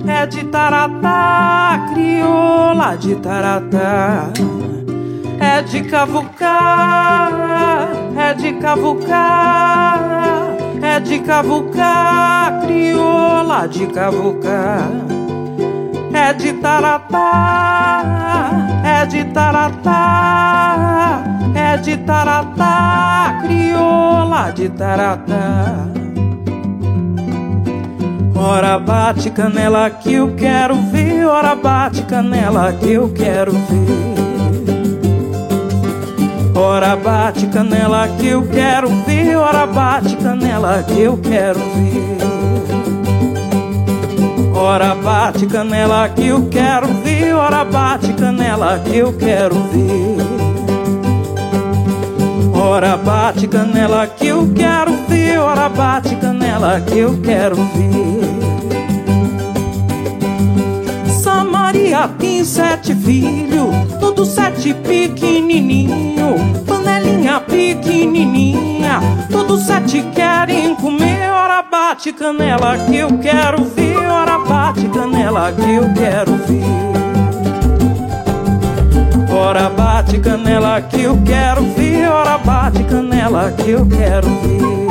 é 0.07 0.25
de 0.25 0.43
taratá, 0.45 1.85
crioula 1.93 2.97
de 2.97 3.15
taratá. 3.15 4.29
É 5.39 5.61
de 5.61 5.83
cavucar, 5.83 7.31
é 8.17 8.33
de 8.33 8.53
cavucar, 8.53 9.99
é 10.81 10.99
de 10.99 11.19
cavucar, 11.19 12.61
crioula 12.61 13.67
de 13.67 13.87
cavucar. 13.87 15.14
É 16.17 16.31
de 16.33 16.53
taratá, 16.53 18.01
é 18.85 19.05
de 19.05 19.25
taratá, 19.25 21.23
é 21.53 21.75
de 21.75 21.97
taratá, 21.97 23.41
crioula 23.41 24.49
de 24.51 24.69
taratá. 24.69 25.75
Ora 28.33 28.79
bate 28.79 29.29
canela 29.29 29.89
que 29.89 30.13
eu 30.13 30.33
quero 30.35 30.75
ver, 30.89 31.25
ora 31.25 31.53
bate 31.53 32.01
canela 32.03 32.71
que 32.71 32.93
eu 32.93 33.09
quero 33.09 33.51
ver. 33.51 34.15
Ora 36.57 36.95
bate 36.95 37.45
canela 37.47 38.07
que 38.07 38.27
eu 38.27 38.47
quero 38.47 38.87
ver, 39.05 39.35
ora 39.35 39.67
bate 39.67 40.15
canela 40.15 40.81
que 40.81 41.01
eu 41.01 41.17
quero 41.17 41.59
ver. 41.59 42.15
Ora 44.55 44.95
bate 44.95 45.45
canela 45.47 46.07
que 46.07 46.27
eu 46.27 46.47
quero 46.47 46.87
ver, 47.03 47.35
ora 47.35 47.65
bate 47.65 48.13
canela 48.13 48.79
que 48.79 48.97
eu 48.97 49.11
quero 49.11 49.55
ver. 49.55 50.15
Ora 52.57 52.95
bate 52.95 53.47
canela 53.47 54.07
que 54.07 54.27
eu 54.27 54.49
quero 54.55 54.93
ver, 55.09 55.39
ora 55.39 55.67
bate 55.67 56.15
canela 56.15 56.79
que 56.79 56.97
eu 56.99 57.19
quero 57.21 57.57
ver. 57.57 58.25
Samaria 61.11 62.07
tem 62.17 62.45
sete 62.45 62.95
filhos, 62.95 63.75
todos 63.99 64.29
sete 64.29 64.73
pequenininho, 64.73 66.35
panelinha 66.65 67.41
pequenininha, 67.55 68.99
todos 69.31 69.63
sete 69.63 70.01
querem 70.13 70.75
comer. 70.75 71.29
Ora 71.31 71.63
bate 71.63 72.11
canela 72.11 72.77
que 72.85 72.97
eu 72.97 73.17
quero 73.19 73.63
ver, 73.63 73.97
ora 73.97 74.37
bate 74.39 74.87
canela 74.89 75.15
canela 75.35 75.51
que 75.51 75.73
eu 75.73 75.93
quero 75.93 76.33
ver. 76.47 76.63
Ora 79.35 79.69
bate 79.69 80.19
canela 80.19 80.81
que 80.81 81.01
eu 81.01 81.21
quero 81.25 81.63
ver, 81.73 82.07
ora 82.09 82.37
bate 82.37 82.83
canela 82.83 83.51
que 83.51 83.71
eu 83.71 83.85
quero 83.85 84.27
ver. 84.27 84.85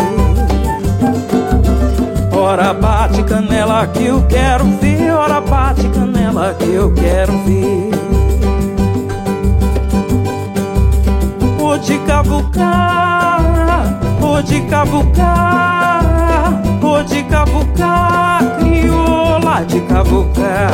Ora 2.37 2.74
bate 2.74 3.22
canela 3.22 3.87
que 3.87 4.05
eu 4.05 4.27
quero 4.27 4.64
ver, 4.81 5.11
ora 5.12 5.40
bate 5.40 5.88
canela 5.88 6.55
que 6.59 6.70
eu 6.70 6.92
quero 6.92 7.33
ver. 7.44 8.13
De 11.85 11.99
cavucar, 11.99 13.40
vou 14.18 14.42
de 14.42 14.61
cavucar, 14.62 16.03
vou 16.81 17.05
de 17.05 17.23
cavucar, 17.25 18.40
crioula 18.59 19.64
de 19.66 19.81
cavucar. 19.83 20.70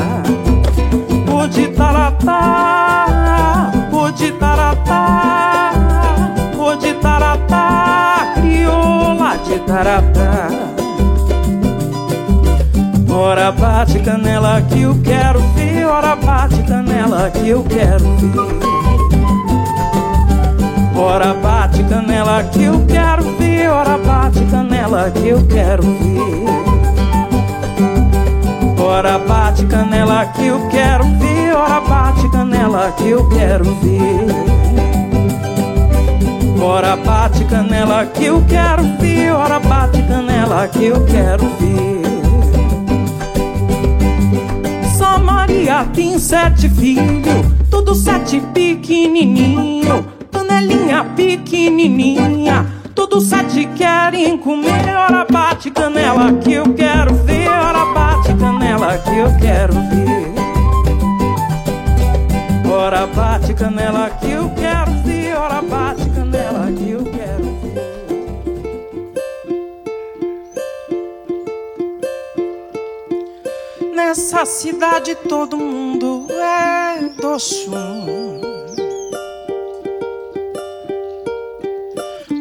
Vou 1.26 1.48
de 1.48 1.66
taratá, 1.68 3.06
vou 3.90 4.12
de 4.12 4.30
taratá, 4.32 5.72
vou 6.54 6.76
de 6.76 6.92
taratá, 6.94 8.34
crioula 8.36 9.36
de 9.38 9.58
taratá. 9.60 10.48
Ora 13.12 13.50
bate 13.50 13.98
canela 13.98 14.62
que 14.62 14.82
eu 14.82 14.96
quero 15.02 15.40
ver, 15.54 15.86
ora 15.86 16.14
bate 16.14 16.62
canela 16.62 17.30
que 17.30 17.48
eu 17.48 17.64
quero 17.64 18.04
ver. 18.04 18.69
Ora 21.00 21.32
bate 21.32 21.82
canela 21.84 22.44
que 22.44 22.62
eu 22.64 22.84
quero 22.86 23.22
ver, 23.38 23.70
ora 23.70 23.96
bate 23.96 24.44
canela 24.44 25.10
que 25.10 25.28
eu 25.28 25.46
quero 25.46 25.82
ver. 25.82 26.44
Ora 28.78 29.18
bate 29.18 29.64
canela 29.64 30.26
que 30.26 30.46
eu 30.46 30.68
quero 30.68 31.04
ver, 31.18 31.56
ora 31.56 31.80
bate 31.80 32.28
canela 32.28 32.92
que 32.92 33.08
eu 33.08 33.26
quero 33.30 33.64
ver. 33.76 34.26
Ora 36.62 36.96
bate 36.96 37.44
canela 37.46 38.04
que 38.04 38.26
eu 38.26 38.44
quero 38.46 38.82
ver, 39.00 39.32
ora 39.32 39.58
bate 39.58 40.02
canela 40.02 40.68
que 40.68 40.84
eu 40.84 41.02
quero 41.06 41.46
ver. 41.58 42.02
Só 44.98 45.18
Maria 45.18 45.86
tem 45.94 46.18
sete 46.18 46.68
filhos, 46.68 47.46
tudo 47.70 47.94
sete 47.94 48.38
pequenininho, 48.52 50.04
panelinha 50.50 51.04
pequenininha, 51.14 52.66
tudo 52.92 53.20
sete 53.20 53.66
querem 53.76 54.36
comer. 54.36 54.88
Ora 54.88 55.24
bate 55.30 55.70
canela 55.70 56.32
que 56.34 56.54
eu 56.54 56.74
quero 56.74 57.14
ver, 57.14 57.48
ora 57.48 57.84
bate 57.94 58.34
canela 58.34 58.98
que 58.98 59.16
eu 59.16 59.38
quero 59.38 59.74
ver. 59.74 60.30
Ora 62.68 63.06
bate 63.06 63.54
canela 63.54 64.10
que 64.10 64.30
eu 64.30 64.50
quero 64.50 64.90
ver, 65.04 65.36
ora 65.36 65.62
bate 65.62 66.10
canela 66.10 66.72
que 66.72 66.90
eu 66.90 67.04
quero 67.04 67.44
ver. 67.62 67.80
Nessa 73.94 74.44
cidade 74.44 75.14
todo 75.14 75.56
mundo 75.56 76.26
é 76.30 77.08
do 77.20 77.38
chum. 77.38 78.19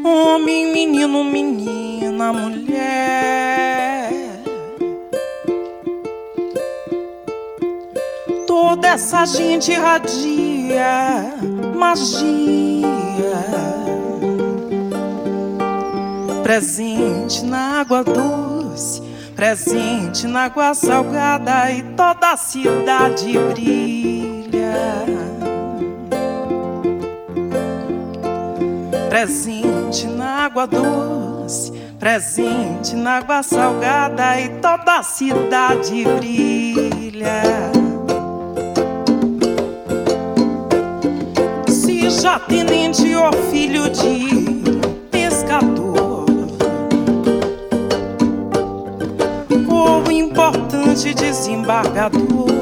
Homem, 0.03 0.71
menino, 0.71 1.23
menina, 1.23 2.31
mulher. 2.31 4.12
Toda 8.47 8.88
essa 8.89 9.25
gente 9.25 9.71
irradia 9.71 11.33
magia. 11.75 12.39
Presente 16.43 17.45
na 17.45 17.81
água 17.81 18.03
doce, 18.03 19.01
presente 19.35 20.25
na 20.27 20.45
água 20.45 20.73
salgada 20.73 21.71
e 21.71 21.83
toda 21.95 22.31
a 22.31 22.38
cidade 22.38 23.38
brilha. 23.53 24.39
Presente 29.09 29.78
na 30.08 30.45
água 30.45 30.67
doce, 30.67 31.71
presente 31.97 32.95
na 32.95 33.17
água 33.17 33.41
salgada 33.41 34.39
e 34.39 34.49
toda 34.62 34.99
a 34.99 35.04
cidade 35.04 36.06
brilha. 36.06 37.41
Seja 41.67 42.38
tenente 42.39 43.15
ou 43.15 43.34
filho 43.49 43.89
de 43.89 44.62
pescador, 45.10 46.25
ou 49.67 50.12
importante 50.12 51.15
desembargador. 51.15 52.58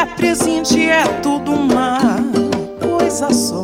Der 0.00 0.06
presente 0.16 0.88
é 0.88 1.04
tudo 1.22 1.52
uma 1.52 1.98
coisa 2.80 3.30
só. 3.34 3.60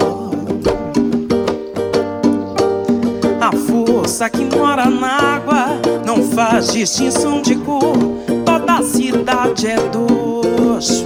A 3.40 3.50
força 3.56 4.28
que 4.28 4.44
mora 4.44 4.84
na 4.84 5.36
água 5.36 5.80
não 6.04 6.22
faz 6.22 6.74
distinção 6.74 7.40
de 7.40 7.54
cor. 7.54 7.96
Toda 8.44 8.82
cidade 8.82 9.66
é 9.66 9.76
doce. 9.88 11.04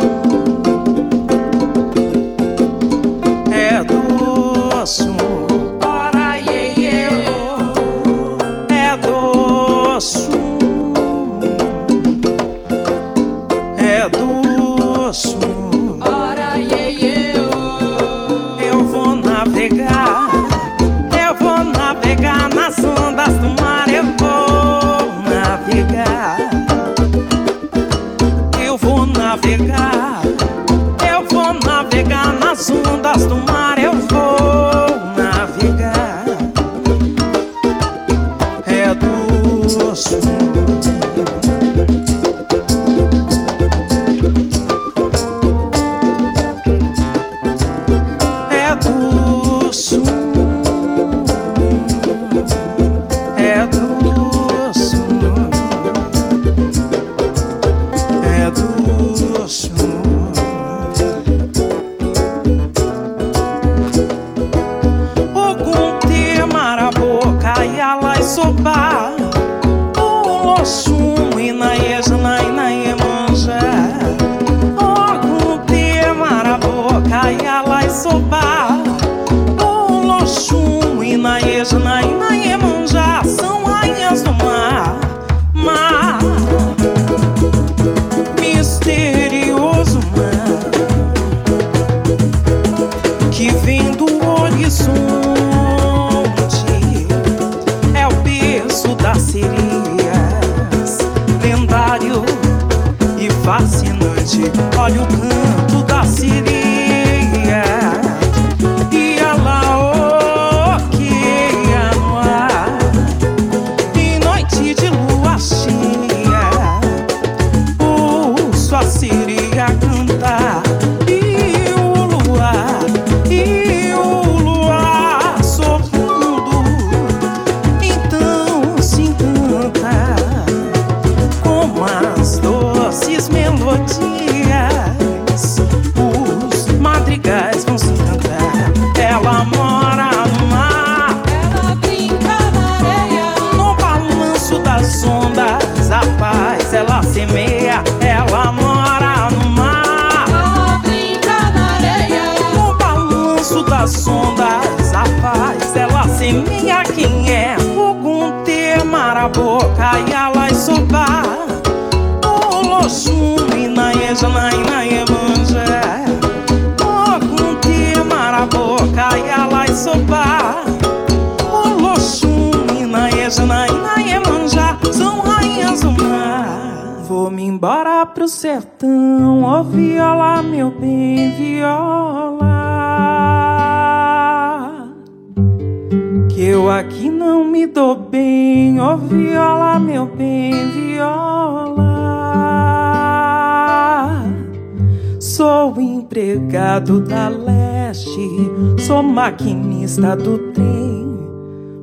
Empregado 196.91 197.01
da 197.01 197.29
leste, 197.29 198.51
sou 198.79 199.03
maquinista 199.03 200.17
do 200.17 200.39
trem. 200.53 201.19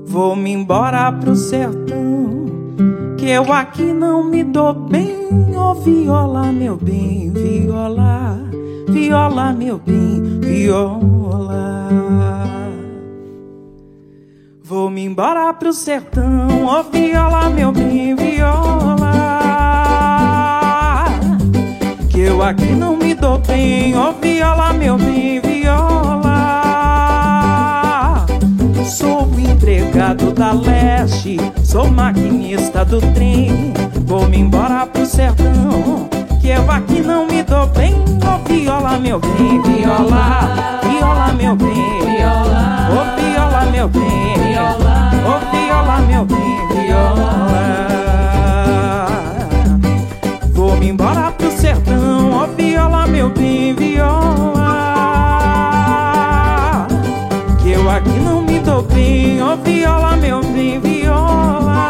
Vou-me 0.05 0.51
embora 0.51 1.11
pro 1.11 1.35
sertão, 1.35 2.45
que 3.17 3.29
eu 3.29 3.51
aqui 3.53 3.93
não 3.93 4.23
me 4.23 4.43
dou 4.43 4.73
bem, 4.73 5.27
ó 5.55 5.71
oh, 5.71 5.75
viola, 5.75 6.51
meu 6.51 6.75
bem, 6.75 7.31
viola. 7.31 8.37
Viola, 8.89 9.53
meu 9.53 9.79
bem, 9.79 10.39
viola. 10.39 11.87
Vou-me 14.63 15.05
embora 15.05 15.53
pro 15.53 15.71
sertão, 15.71 16.65
ó 16.65 16.81
oh, 16.81 16.83
viola, 16.83 17.49
meu 17.49 17.71
bem, 17.71 18.15
viola. 18.15 18.97
Que 22.09 22.21
eu 22.21 22.41
aqui 22.41 22.73
não 22.73 22.97
me 22.97 23.06
dou 23.19 23.37
bem, 23.39 23.97
ó 23.97 24.09
oh, 24.09 24.13
viola, 24.21 24.73
meu 24.73 24.97
bem, 24.97 25.39
viola. 25.41 26.35
Sou 28.85 29.29
empregado 29.37 30.31
da 30.31 30.51
leste, 30.53 31.37
sou 31.63 31.89
maquinista 31.89 32.85
do 32.85 32.99
trem. 33.13 33.73
Vou-me 34.05 34.39
embora 34.39 34.85
pro 34.85 35.05
sertão, 35.05 36.07
que 36.39 36.49
eu 36.49 36.71
aqui 36.71 37.01
não 37.01 37.27
me 37.27 37.43
dou 37.43 37.67
bem, 37.67 37.95
ó 38.25 38.35
oh, 38.35 38.39
viola, 38.47 38.97
meu 38.97 39.19
bem, 39.19 39.61
viola. 39.61 40.79
Viola, 40.83 41.33
meu 41.33 41.55
bem, 41.55 41.99
viola. 42.05 42.89
Ô 42.91 43.21
viola, 43.21 43.65
meu 43.71 43.87
bem 43.89 44.27
viola, 44.57 45.11
oh 45.25 45.39
viola, 45.51 45.97
meu 46.07 46.25
bem, 46.25 46.85
viola. 46.85 48.06
Viola. 53.73 54.87
Que 57.61 57.71
eu 57.71 57.89
aqui 57.89 58.19
não 58.19 58.41
me 58.41 58.59
dou 58.59 58.83
bem, 58.83 59.41
oh 59.41 59.57
viola, 59.57 60.15
meu 60.17 60.41
bem, 60.41 60.79
viola. 60.79 61.87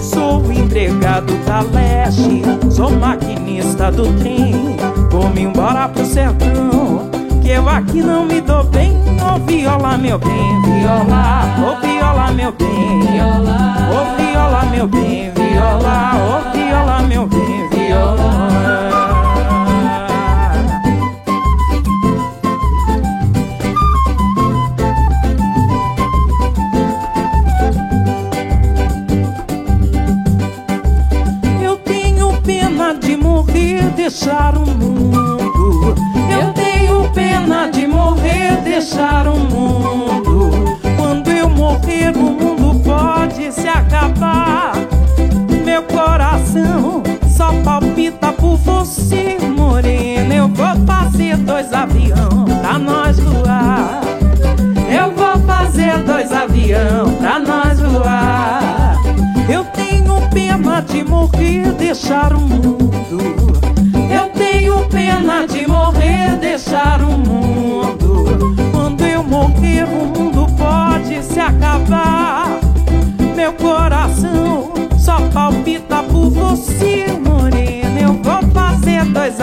Sou 0.00 0.52
empregado 0.52 1.32
da 1.44 1.60
leste, 1.60 2.42
sou 2.70 2.90
maquinista 2.90 3.90
do 3.90 4.12
trem. 4.18 4.76
Vou-me 5.10 5.42
embora 5.42 5.88
pro 5.88 6.04
sertão 6.04 7.10
que 7.46 7.52
eu 7.52 7.68
aqui 7.68 8.02
não 8.02 8.24
me 8.24 8.40
dou 8.40 8.64
bem. 8.64 8.92
Ô 8.92 9.36
oh, 9.36 9.38
viola, 9.46 9.96
meu 9.96 10.18
bem, 10.18 10.62
viola. 10.62 11.44
Ô 11.60 11.72
oh, 11.72 11.86
viola, 11.86 12.32
meu 12.32 12.50
bem, 12.50 13.00
viola. 13.00 13.76
Ô 13.92 14.16
viola, 14.16 14.64
meu 14.64 14.88
bem, 14.88 15.30
viola. 15.30 16.12
Ô 16.16 16.52
viola, 16.52 17.02
meu 17.02 17.26
bem, 17.28 17.68
viola. 17.70 19.05
Deixar 33.94 34.56
o 34.56 34.66
mundo 34.66 35.36
pena 37.16 37.70
de 37.70 37.86
morrer, 37.86 38.60
deixar 38.62 39.26
o 39.26 39.38
mundo. 39.38 40.50
Quando 40.98 41.30
eu 41.30 41.48
morrer, 41.48 42.14
o 42.14 42.30
mundo 42.30 42.78
pode 42.84 43.50
se 43.50 43.66
acabar. 43.66 44.72
Meu 45.64 45.82
coração 45.84 47.02
só 47.26 47.52
palpita 47.64 48.32
por 48.32 48.56
você, 48.58 49.38
morena. 49.38 50.34
Eu 50.34 50.48
vou 50.48 50.76
fazer 50.86 51.38
dois 51.38 51.72
avião 51.72 52.44
pra 52.60 52.78
nós 52.78 53.18
voar. 53.18 54.02
Eu 54.90 55.10
vou 55.12 55.38
fazer 55.46 55.98
dois 56.02 56.30
avião 56.32 57.10
pra 57.18 57.38
nós 57.38 57.75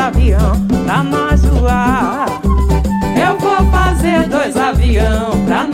avião 0.08 0.52
pra 0.86 1.04
nós 1.04 1.46
voar. 1.46 2.26
Eu 3.16 3.38
vou 3.40 3.72
fazer 3.72 4.28
dois 4.28 4.58
avião 4.58 5.32
pra 5.46 5.64
nós 5.64 5.73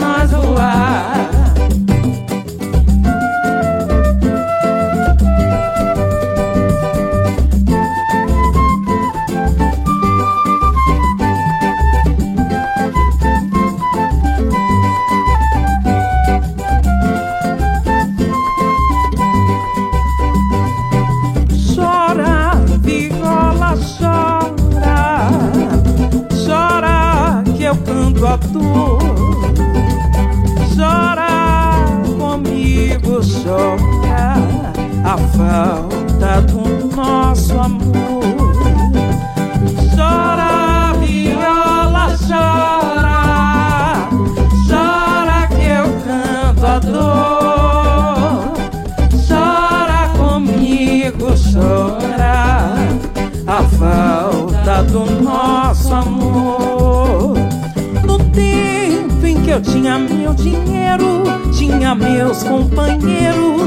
tinha 59.60 59.98
meu 59.98 60.34
dinheiro, 60.34 61.22
tinha 61.52 61.94
meus 61.94 62.42
companheiros 62.42 63.60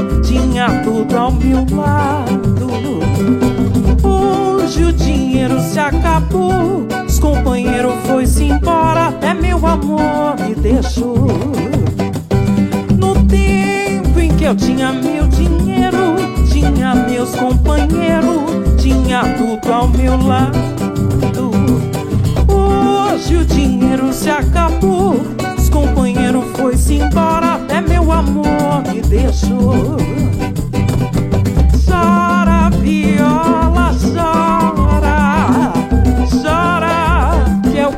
tinha 0.54 0.82
tudo 0.82 1.16
ao 1.16 1.32
meu 1.32 1.64
lado. 1.76 2.68
Hoje 4.02 4.84
o 4.84 4.92
dinheiro 4.92 5.60
se 5.60 5.78
acabou, 5.78 6.86
os 7.06 7.18
companheiros 7.18 7.94
foi-se 8.06 8.44
embora, 8.44 9.08
até 9.08 9.34
meu 9.34 9.64
amor 9.66 10.36
me 10.40 10.54
deixou. 10.54 11.28
No 12.96 13.14
tempo 13.26 14.20
em 14.20 14.28
que 14.36 14.44
eu 14.44 14.54
tinha 14.54 14.92
meu 14.92 15.26
dinheiro, 15.26 16.16
tinha 16.50 16.94
meus 16.94 17.34
companheiros, 17.34 18.82
tinha 18.82 19.22
tudo 19.36 19.72
ao 19.72 19.88
meu 19.88 20.16
lado. 20.22 20.58
Hoje 22.48 23.36
o 23.36 23.44
dinheiro 23.44 24.12
se 24.12 24.30
acabou, 24.30 24.93
amor 28.14 28.82
me 28.92 29.00
deixou. 29.02 30.04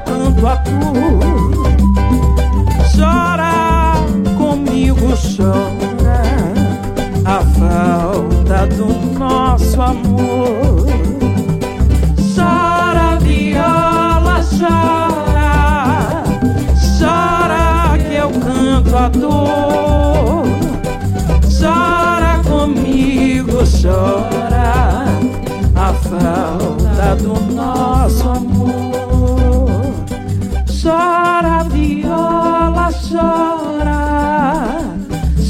canto 0.05 0.47
a 0.47 0.57
tu. 0.59 0.73
Chora 2.95 3.95
comigo, 4.37 5.15
chora 5.37 6.23
a 7.25 7.41
falta 7.59 8.67
do 8.75 8.87
nosso 9.19 9.81
amor. 9.81 10.86
Canto 18.97 18.99
a 18.99 19.09
dor. 19.09 20.47
Chora 21.59 22.41
comigo, 22.45 23.59
chora 23.65 25.05
a 25.75 25.93
falta 25.93 27.17
do 27.17 27.35
nosso 27.53 28.29
amor. 28.29 29.71
Chora, 30.83 31.65
viola, 31.65 32.91
chora, 32.93 33.99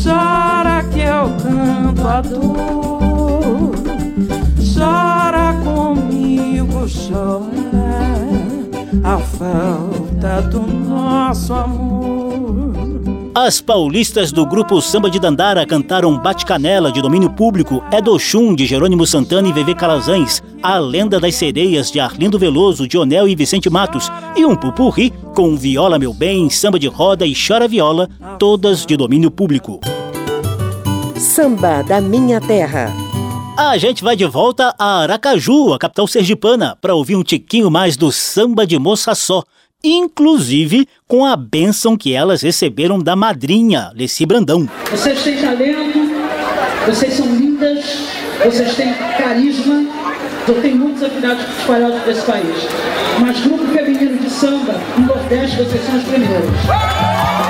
chora 0.03 0.82
que 0.92 1.01
eu 1.01 1.30
canto 1.42 2.09
a 2.09 2.20
dor. 2.20 3.74
Chora 4.74 5.55
comigo, 5.64 6.86
chora 6.88 7.57
a 9.05 9.18
falta 9.18 10.42
do 10.42 10.61
nosso 10.61 11.55
amor. 11.55 12.25
As 13.39 13.61
paulistas 13.61 14.32
do 14.32 14.47
grupo 14.47 14.80
Samba 14.80 15.11
de 15.11 15.20
Dandara 15.20 15.66
cantaram 15.66 16.16
Bate-Canela, 16.16 16.91
de 16.91 17.03
domínio 17.03 17.28
público, 17.28 17.84
É 17.93 18.01
do 18.01 18.18
Chum, 18.18 18.55
de 18.55 18.64
Jerônimo 18.64 19.07
Santana 19.07 19.47
e 19.47 19.53
Vevê 19.53 19.74
Calazans, 19.74 20.43
A 20.62 20.78
Lenda 20.78 21.20
das 21.20 21.34
Sereias, 21.34 21.91
de 21.91 22.01
Arlindo 22.01 22.39
Veloso, 22.39 22.89
Dionel 22.89 23.28
e 23.28 23.37
Vicente 23.37 23.68
Matos, 23.68 24.11
e 24.34 24.47
um 24.47 24.57
pupurri 24.57 25.12
com 25.34 25.55
Viola 25.55 25.99
Meu 25.99 26.14
Bem, 26.14 26.49
Samba 26.49 26.78
de 26.78 26.87
Roda 26.87 27.26
e 27.26 27.34
Chora 27.37 27.68
Viola, 27.68 28.09
todas 28.39 28.87
de 28.87 28.97
domínio 28.97 29.30
público. 29.30 29.80
Samba 31.18 31.82
da 31.82 32.01
Minha 32.01 32.41
Terra. 32.41 32.91
A 33.55 33.76
gente 33.76 34.03
vai 34.03 34.16
de 34.16 34.24
volta 34.24 34.74
a 34.78 35.03
Aracaju, 35.03 35.74
a 35.74 35.78
capital 35.78 36.07
sergipana, 36.07 36.74
para 36.80 36.95
ouvir 36.95 37.16
um 37.16 37.22
tiquinho 37.22 37.70
mais 37.70 37.99
do 37.99 38.11
samba 38.11 38.66
de 38.66 38.78
moça 38.78 39.14
só, 39.14 39.43
inclusive 39.82 40.88
com 41.06 41.24
a 41.24 41.36
bênção 41.36 41.96
que 41.96 42.12
elas 42.12 42.42
receberam 42.42 42.98
da 42.98 43.14
madrinha, 43.14 43.92
Leci 43.94 44.26
Brandão. 44.26 44.68
Vocês 44.90 45.22
têm 45.22 45.38
talento, 45.38 45.98
vocês 46.86 47.14
são 47.14 47.26
lindas, 47.26 47.84
vocês 48.44 48.74
têm 48.74 48.94
carisma. 49.18 49.86
Eu 50.48 50.62
tenho 50.62 50.76
muitos 50.76 51.02
afinados 51.02 51.44
espalhados 51.58 52.00
por 52.02 52.12
esse 52.12 52.22
país. 52.22 52.68
Mas 53.18 53.40
grupo 53.40 53.66
feminino 53.66 54.16
de 54.18 54.30
samba, 54.30 54.74
no 54.96 55.06
Nordeste, 55.06 55.56
vocês 55.56 55.84
são 55.84 55.96
os 55.96 56.04
primeiros. 56.04 57.45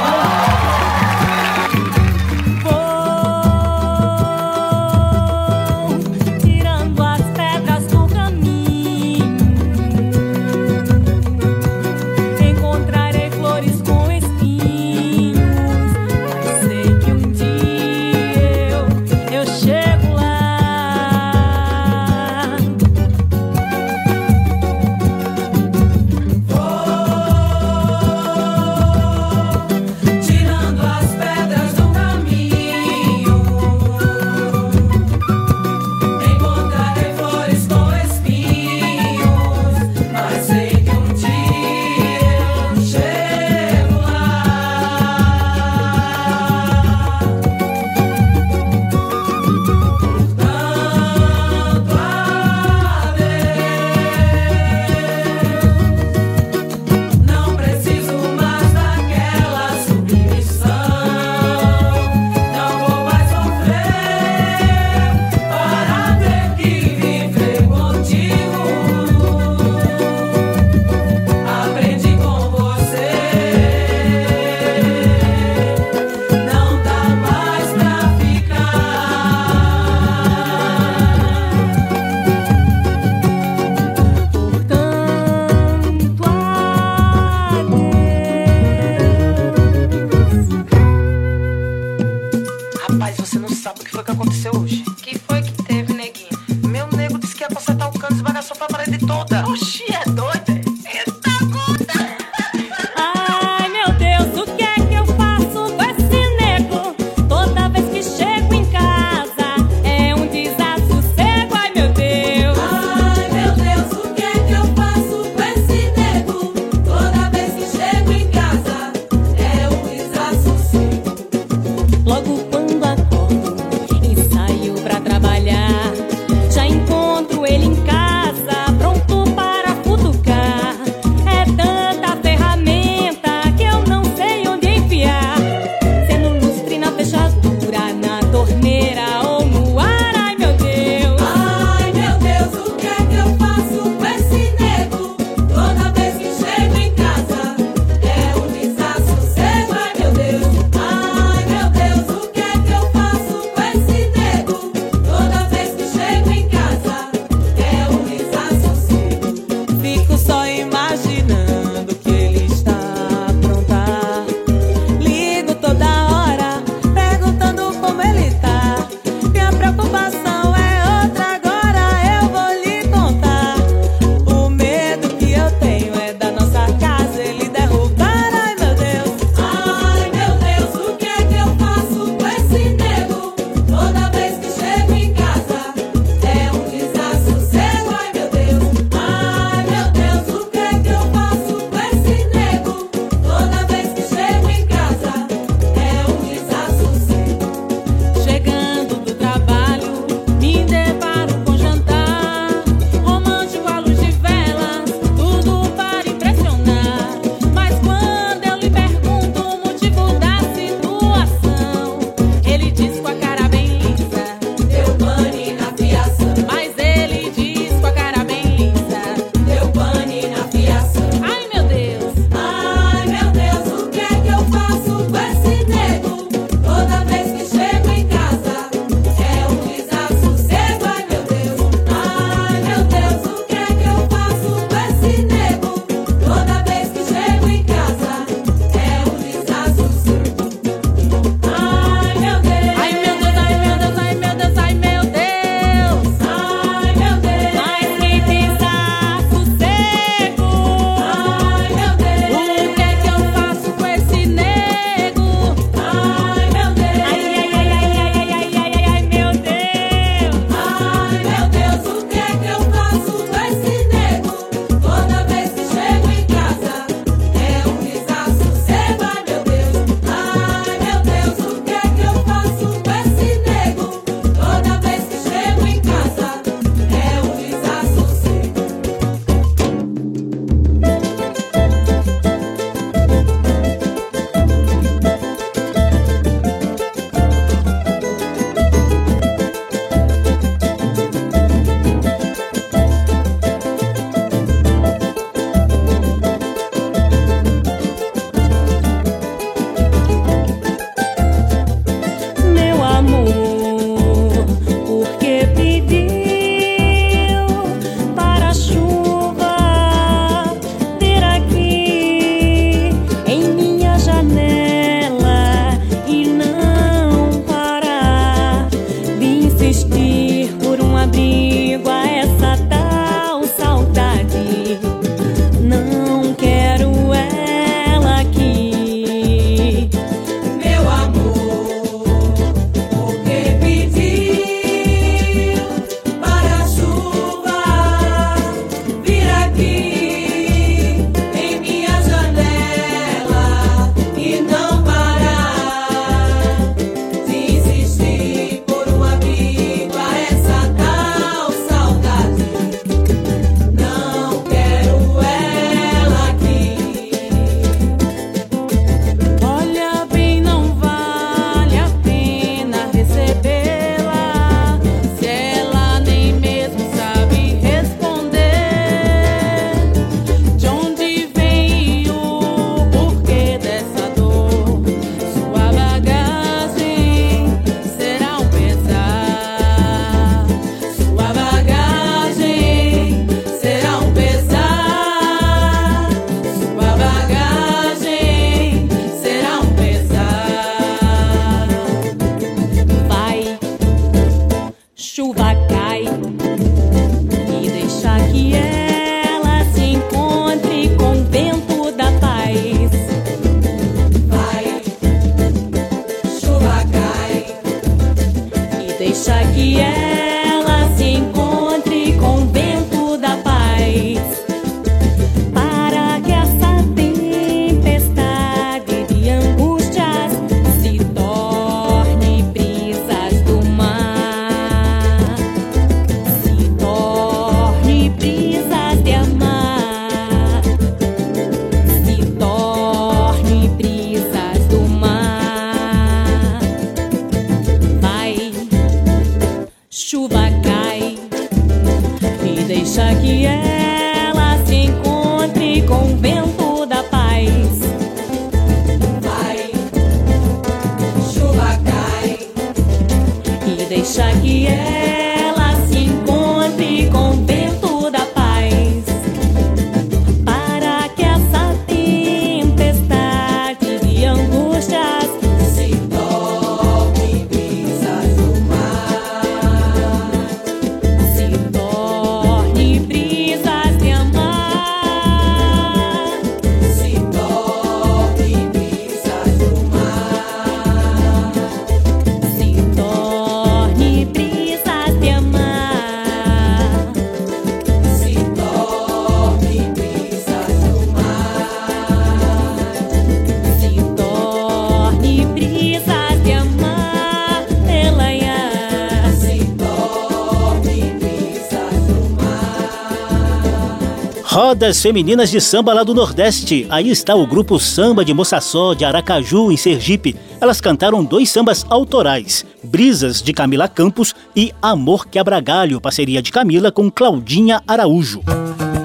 Rodas 504.76 505.00
femininas 505.00 505.50
de 505.50 505.58
samba 505.58 505.94
lá 505.94 506.02
do 506.02 506.12
Nordeste. 506.12 506.86
Aí 506.90 507.08
está 507.08 507.34
o 507.34 507.46
grupo 507.46 507.80
Samba 507.80 508.22
de 508.22 508.34
Moçaçó, 508.34 508.92
de 508.92 509.06
Aracaju, 509.06 509.72
em 509.72 509.76
Sergipe. 509.76 510.36
Elas 510.60 510.82
cantaram 510.82 511.24
dois 511.24 511.48
sambas 511.48 511.86
autorais: 511.88 512.62
Brisas, 512.84 513.40
de 513.40 513.54
Camila 513.54 513.88
Campos, 513.88 514.34
e 514.54 514.74
Amor 514.82 515.28
Quebra-Galho, 515.28 515.98
parceria 515.98 516.42
de 516.42 516.52
Camila 516.52 516.92
com 516.92 517.10
Claudinha 517.10 517.82
Araújo. 517.88 518.42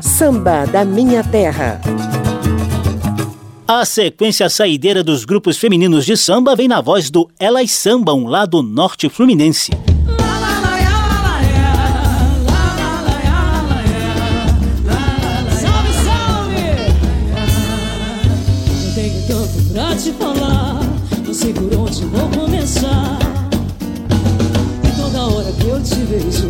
Samba 0.02 0.66
da 0.66 0.84
Minha 0.84 1.24
Terra. 1.24 1.80
A 3.66 3.86
sequência 3.86 4.50
saideira 4.50 5.02
dos 5.02 5.24
grupos 5.24 5.58
femininos 5.58 6.06
de 6.06 6.18
samba 6.18 6.54
vem 6.54 6.68
na 6.68 6.82
voz 6.82 7.10
do 7.10 7.30
Elas 7.40 7.72
Sambam, 7.72 8.26
lá 8.26 8.46
do 8.46 8.62
Norte 8.62 9.08
Fluminense. 9.08 9.72
Te 20.02 20.12
falar, 20.14 20.80
não 21.24 21.32
sei 21.32 21.54
por 21.54 21.72
onde 21.76 22.04
vou 22.06 22.28
começar. 22.30 23.20
E 24.84 25.00
toda 25.00 25.22
hora 25.28 25.52
que 25.52 25.68
eu 25.68 25.80
te 25.80 25.94
vejo, 25.94 26.48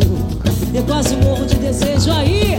eu 0.72 0.82
quase 0.84 1.14
morro 1.16 1.44
de 1.44 1.56
desejo 1.56 2.10
aí. 2.12 2.58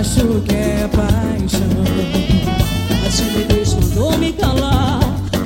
Acho 0.00 0.40
que 0.40 0.54
é 0.56 0.88
paixão. 0.88 1.68
A 3.06 3.08
timidez 3.08 3.74
mandou 3.74 4.18
me 4.18 4.32
calar, 4.32 4.98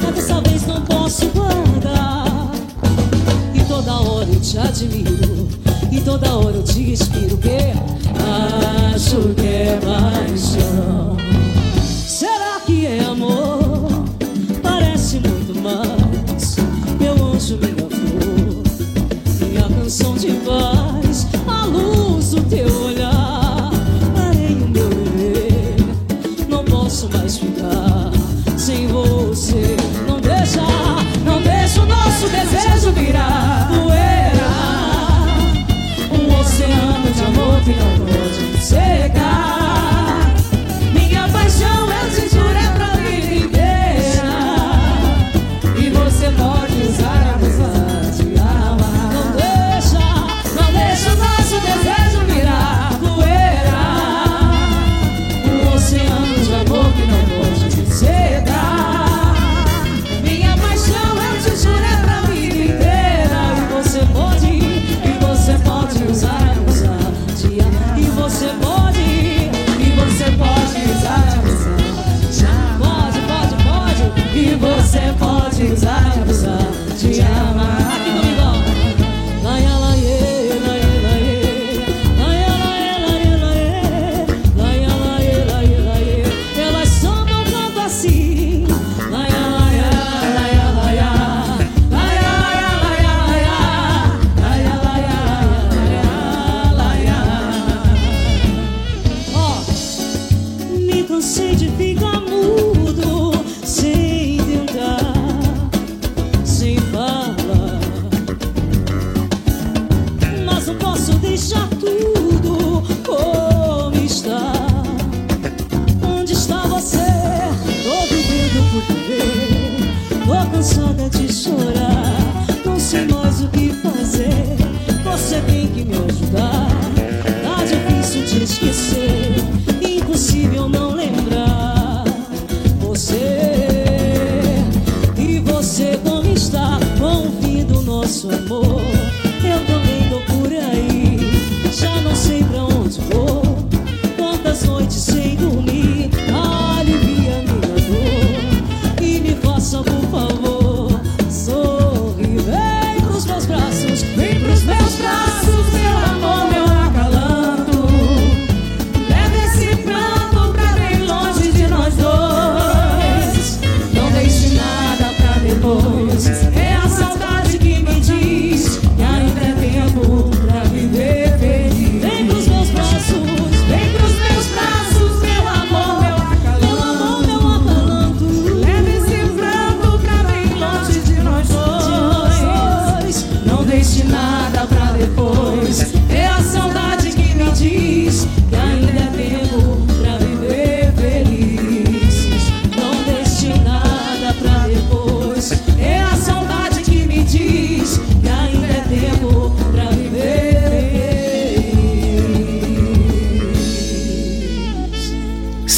mas 0.03 0.15
dessa 0.15 0.41
vez 0.41 0.67
não 0.67 0.81
posso 0.81 1.27
guardar. 1.27 2.53
E 3.55 3.61
toda 3.65 3.93
hora 3.93 4.29
eu 4.33 4.41
te 4.41 4.57
admiro, 4.57 5.47
e 5.91 6.01
toda 6.01 6.35
hora 6.35 6.57
eu 6.57 6.63
te 6.63 6.81
inspiro. 6.81 7.37
Que 7.37 7.75
acho 8.95 9.35
que 9.35 9.47
é 9.47 9.79
paixão. 9.85 11.19
Será 12.07 12.61
que 12.65 12.87
é 12.87 13.05
amor? 13.05 13.62
Paz, 20.45 21.27
a 21.47 21.67
luz 21.67 22.31
do 22.31 22.43
teu 22.45 22.82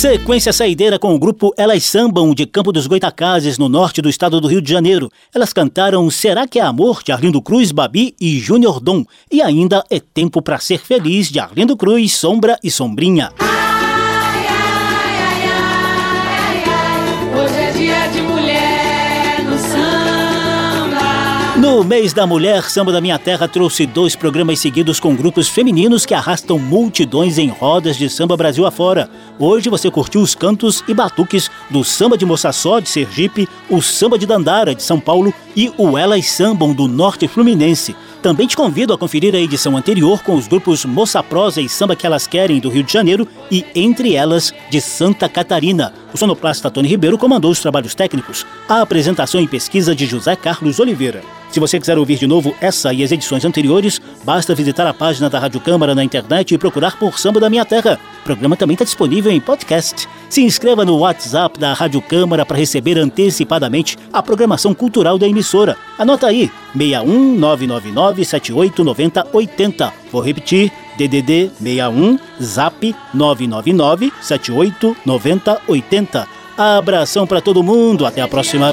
Sequência 0.05 0.53
saideira 0.53 0.99
com 0.99 1.15
o 1.15 1.19
grupo 1.19 1.55
Elas 1.57 1.83
Sambam 1.83 2.35
de 2.35 2.45
Campo 2.45 2.71
dos 2.71 2.87
Goitacazes, 2.87 3.57
no 3.57 3.71
norte 3.71 4.03
do 4.03 4.11
estado 4.11 4.39
do 4.39 4.47
Rio 4.47 4.61
de 4.61 4.71
Janeiro. 4.71 5.11
Elas 5.35 5.51
cantaram 5.51 6.11
Será 6.11 6.47
que 6.47 6.59
é 6.59 6.63
Amor, 6.63 7.03
de 7.03 7.11
Arlindo 7.11 7.41
Cruz, 7.41 7.73
Babi 7.73 8.15
e 8.21 8.39
Júnior 8.39 8.81
Dom. 8.81 9.07
E 9.33 9.41
ainda 9.41 9.83
É 9.91 9.99
Tempo 9.99 10.43
pra 10.43 10.59
Ser 10.59 10.85
Feliz, 10.85 11.31
de 11.31 11.41
Arlindo 11.41 11.75
Cruz, 11.75 12.13
Sombra 12.13 12.59
e 12.63 12.71
Sombrinha. 12.71 13.33
Hoje 13.39 13.74
No 21.75 21.83
mês 21.83 22.13
da 22.13 22.25
mulher, 22.25 22.63
Samba 22.71 22.93
da 22.93 23.01
Minha 23.01 23.19
Terra 23.19 23.49
trouxe 23.49 23.85
dois 23.85 24.15
programas 24.15 24.61
seguidos 24.61 25.01
com 25.01 25.17
grupos 25.17 25.49
femininos 25.49 26.07
que 26.07 26.15
arrastam 26.15 26.57
multidões 26.57 27.37
em 27.37 27.49
rodas 27.49 27.97
de 27.97 28.09
samba 28.09 28.37
Brasil 28.37 28.65
afora. 28.65 29.11
Hoje 29.41 29.69
você 29.69 29.91
curtiu 29.91 30.21
os 30.21 30.37
cantos 30.37 30.85
e 30.87 30.95
batuques 30.95 31.51
do 31.69 31.83
Samba 31.83 32.17
de 32.17 32.25
Moçaçó, 32.25 32.79
de 32.79 32.89
Sergipe, 32.89 33.49
o 33.69 33.83
Samba 33.83 34.17
de 34.17 34.25
Dandara, 34.25 34.73
de 34.73 34.85
São 34.85 35.01
Paulo 35.01 35.35
e 35.57 35.69
o 35.77 35.99
Elas 35.99 36.31
Sambam, 36.31 36.73
do 36.73 36.87
Norte 36.87 37.27
Fluminense. 37.27 37.97
Também 38.23 38.47
te 38.47 38.57
convido 38.57 38.95
a 38.95 38.99
conferir 38.99 39.35
a 39.35 39.41
edição 39.41 39.77
anterior 39.77 40.23
com 40.23 40.37
os 40.37 40.47
grupos 40.47 40.85
Moça 40.85 41.25
Prosa 41.25 41.61
e 41.61 41.69
Samba 41.69 41.97
Que 41.97 42.07
Elas 42.07 42.29
Querem, 42.29 42.61
do 42.61 42.71
Rio 42.71 42.85
de 42.85 42.93
Janeiro, 42.93 43.27
e 43.51 43.67
Entre 43.75 44.15
Elas, 44.15 44.55
de 44.71 44.81
Santa 44.81 45.29
Catarina. 45.29 45.93
O 46.13 46.17
sonoplasta 46.17 46.71
Tony 46.71 46.87
Ribeiro 46.87 47.19
comandou 47.19 47.51
os 47.51 47.59
trabalhos 47.59 47.97
técnicos. 47.97 48.47
A 48.69 48.81
apresentação 48.81 49.41
e 49.41 49.49
pesquisa 49.49 49.93
de 49.93 50.07
José 50.07 50.37
Carlos 50.37 50.79
Oliveira. 50.79 51.21
Se 51.55 51.61
você 51.61 51.79
quiser 51.79 51.97
ouvir 51.97 52.19
de 52.19 52.27
novo 52.27 52.53
essa 52.61 52.93
e 52.93 53.05
as 53.05 53.13
edições 53.13 53.45
anteriores, 53.45 54.01
basta 54.25 54.57
visitar 54.57 54.89
a 54.89 54.93
página 54.93 55.31
da 55.31 55.39
Rádio 55.39 55.61
Câmara 55.61 55.95
na 55.95 56.03
internet 56.03 56.53
e 56.53 56.59
procurar 56.59 56.99
por 56.99 57.17
Samba 57.17 57.39
da 57.39 57.49
Minha 57.49 57.65
Terra. 57.65 57.97
O 58.23 58.25
programa 58.25 58.57
também 58.57 58.75
está 58.75 58.85
disponível 58.85 59.31
em 59.31 59.41
podcast. 59.41 60.09
Se 60.29 60.43
inscreva 60.43 60.85
no 60.85 60.99
WhatsApp 60.99 61.57
da 61.57 61.73
Rádio 61.73 62.03
Câmara 62.03 62.45
para 62.45 62.57
receber 62.57 62.99
antecipadamente 62.99 63.97
a 64.13 64.21
programação 64.21 64.75
cultural 64.75 65.17
da 65.17 65.29
emissora. 65.29 65.77
Anota 65.97 66.27
aí, 66.27 66.51
61 66.77 67.37
999 67.37 68.25
7890 68.25 69.29
80. 69.33 69.93
Vou 70.11 70.23
repetir, 70.23 70.73
DDD 70.99 71.53
61 71.63 72.19
Zap 72.43 72.97
999 73.15 74.13
7890 74.21 75.63
80. 75.69 76.29
Abração 76.59 77.29
para 77.29 77.41
todo 77.41 77.63
mundo, 77.63 78.05
até 78.05 78.23
a 78.23 78.27
próxima. 78.27 78.73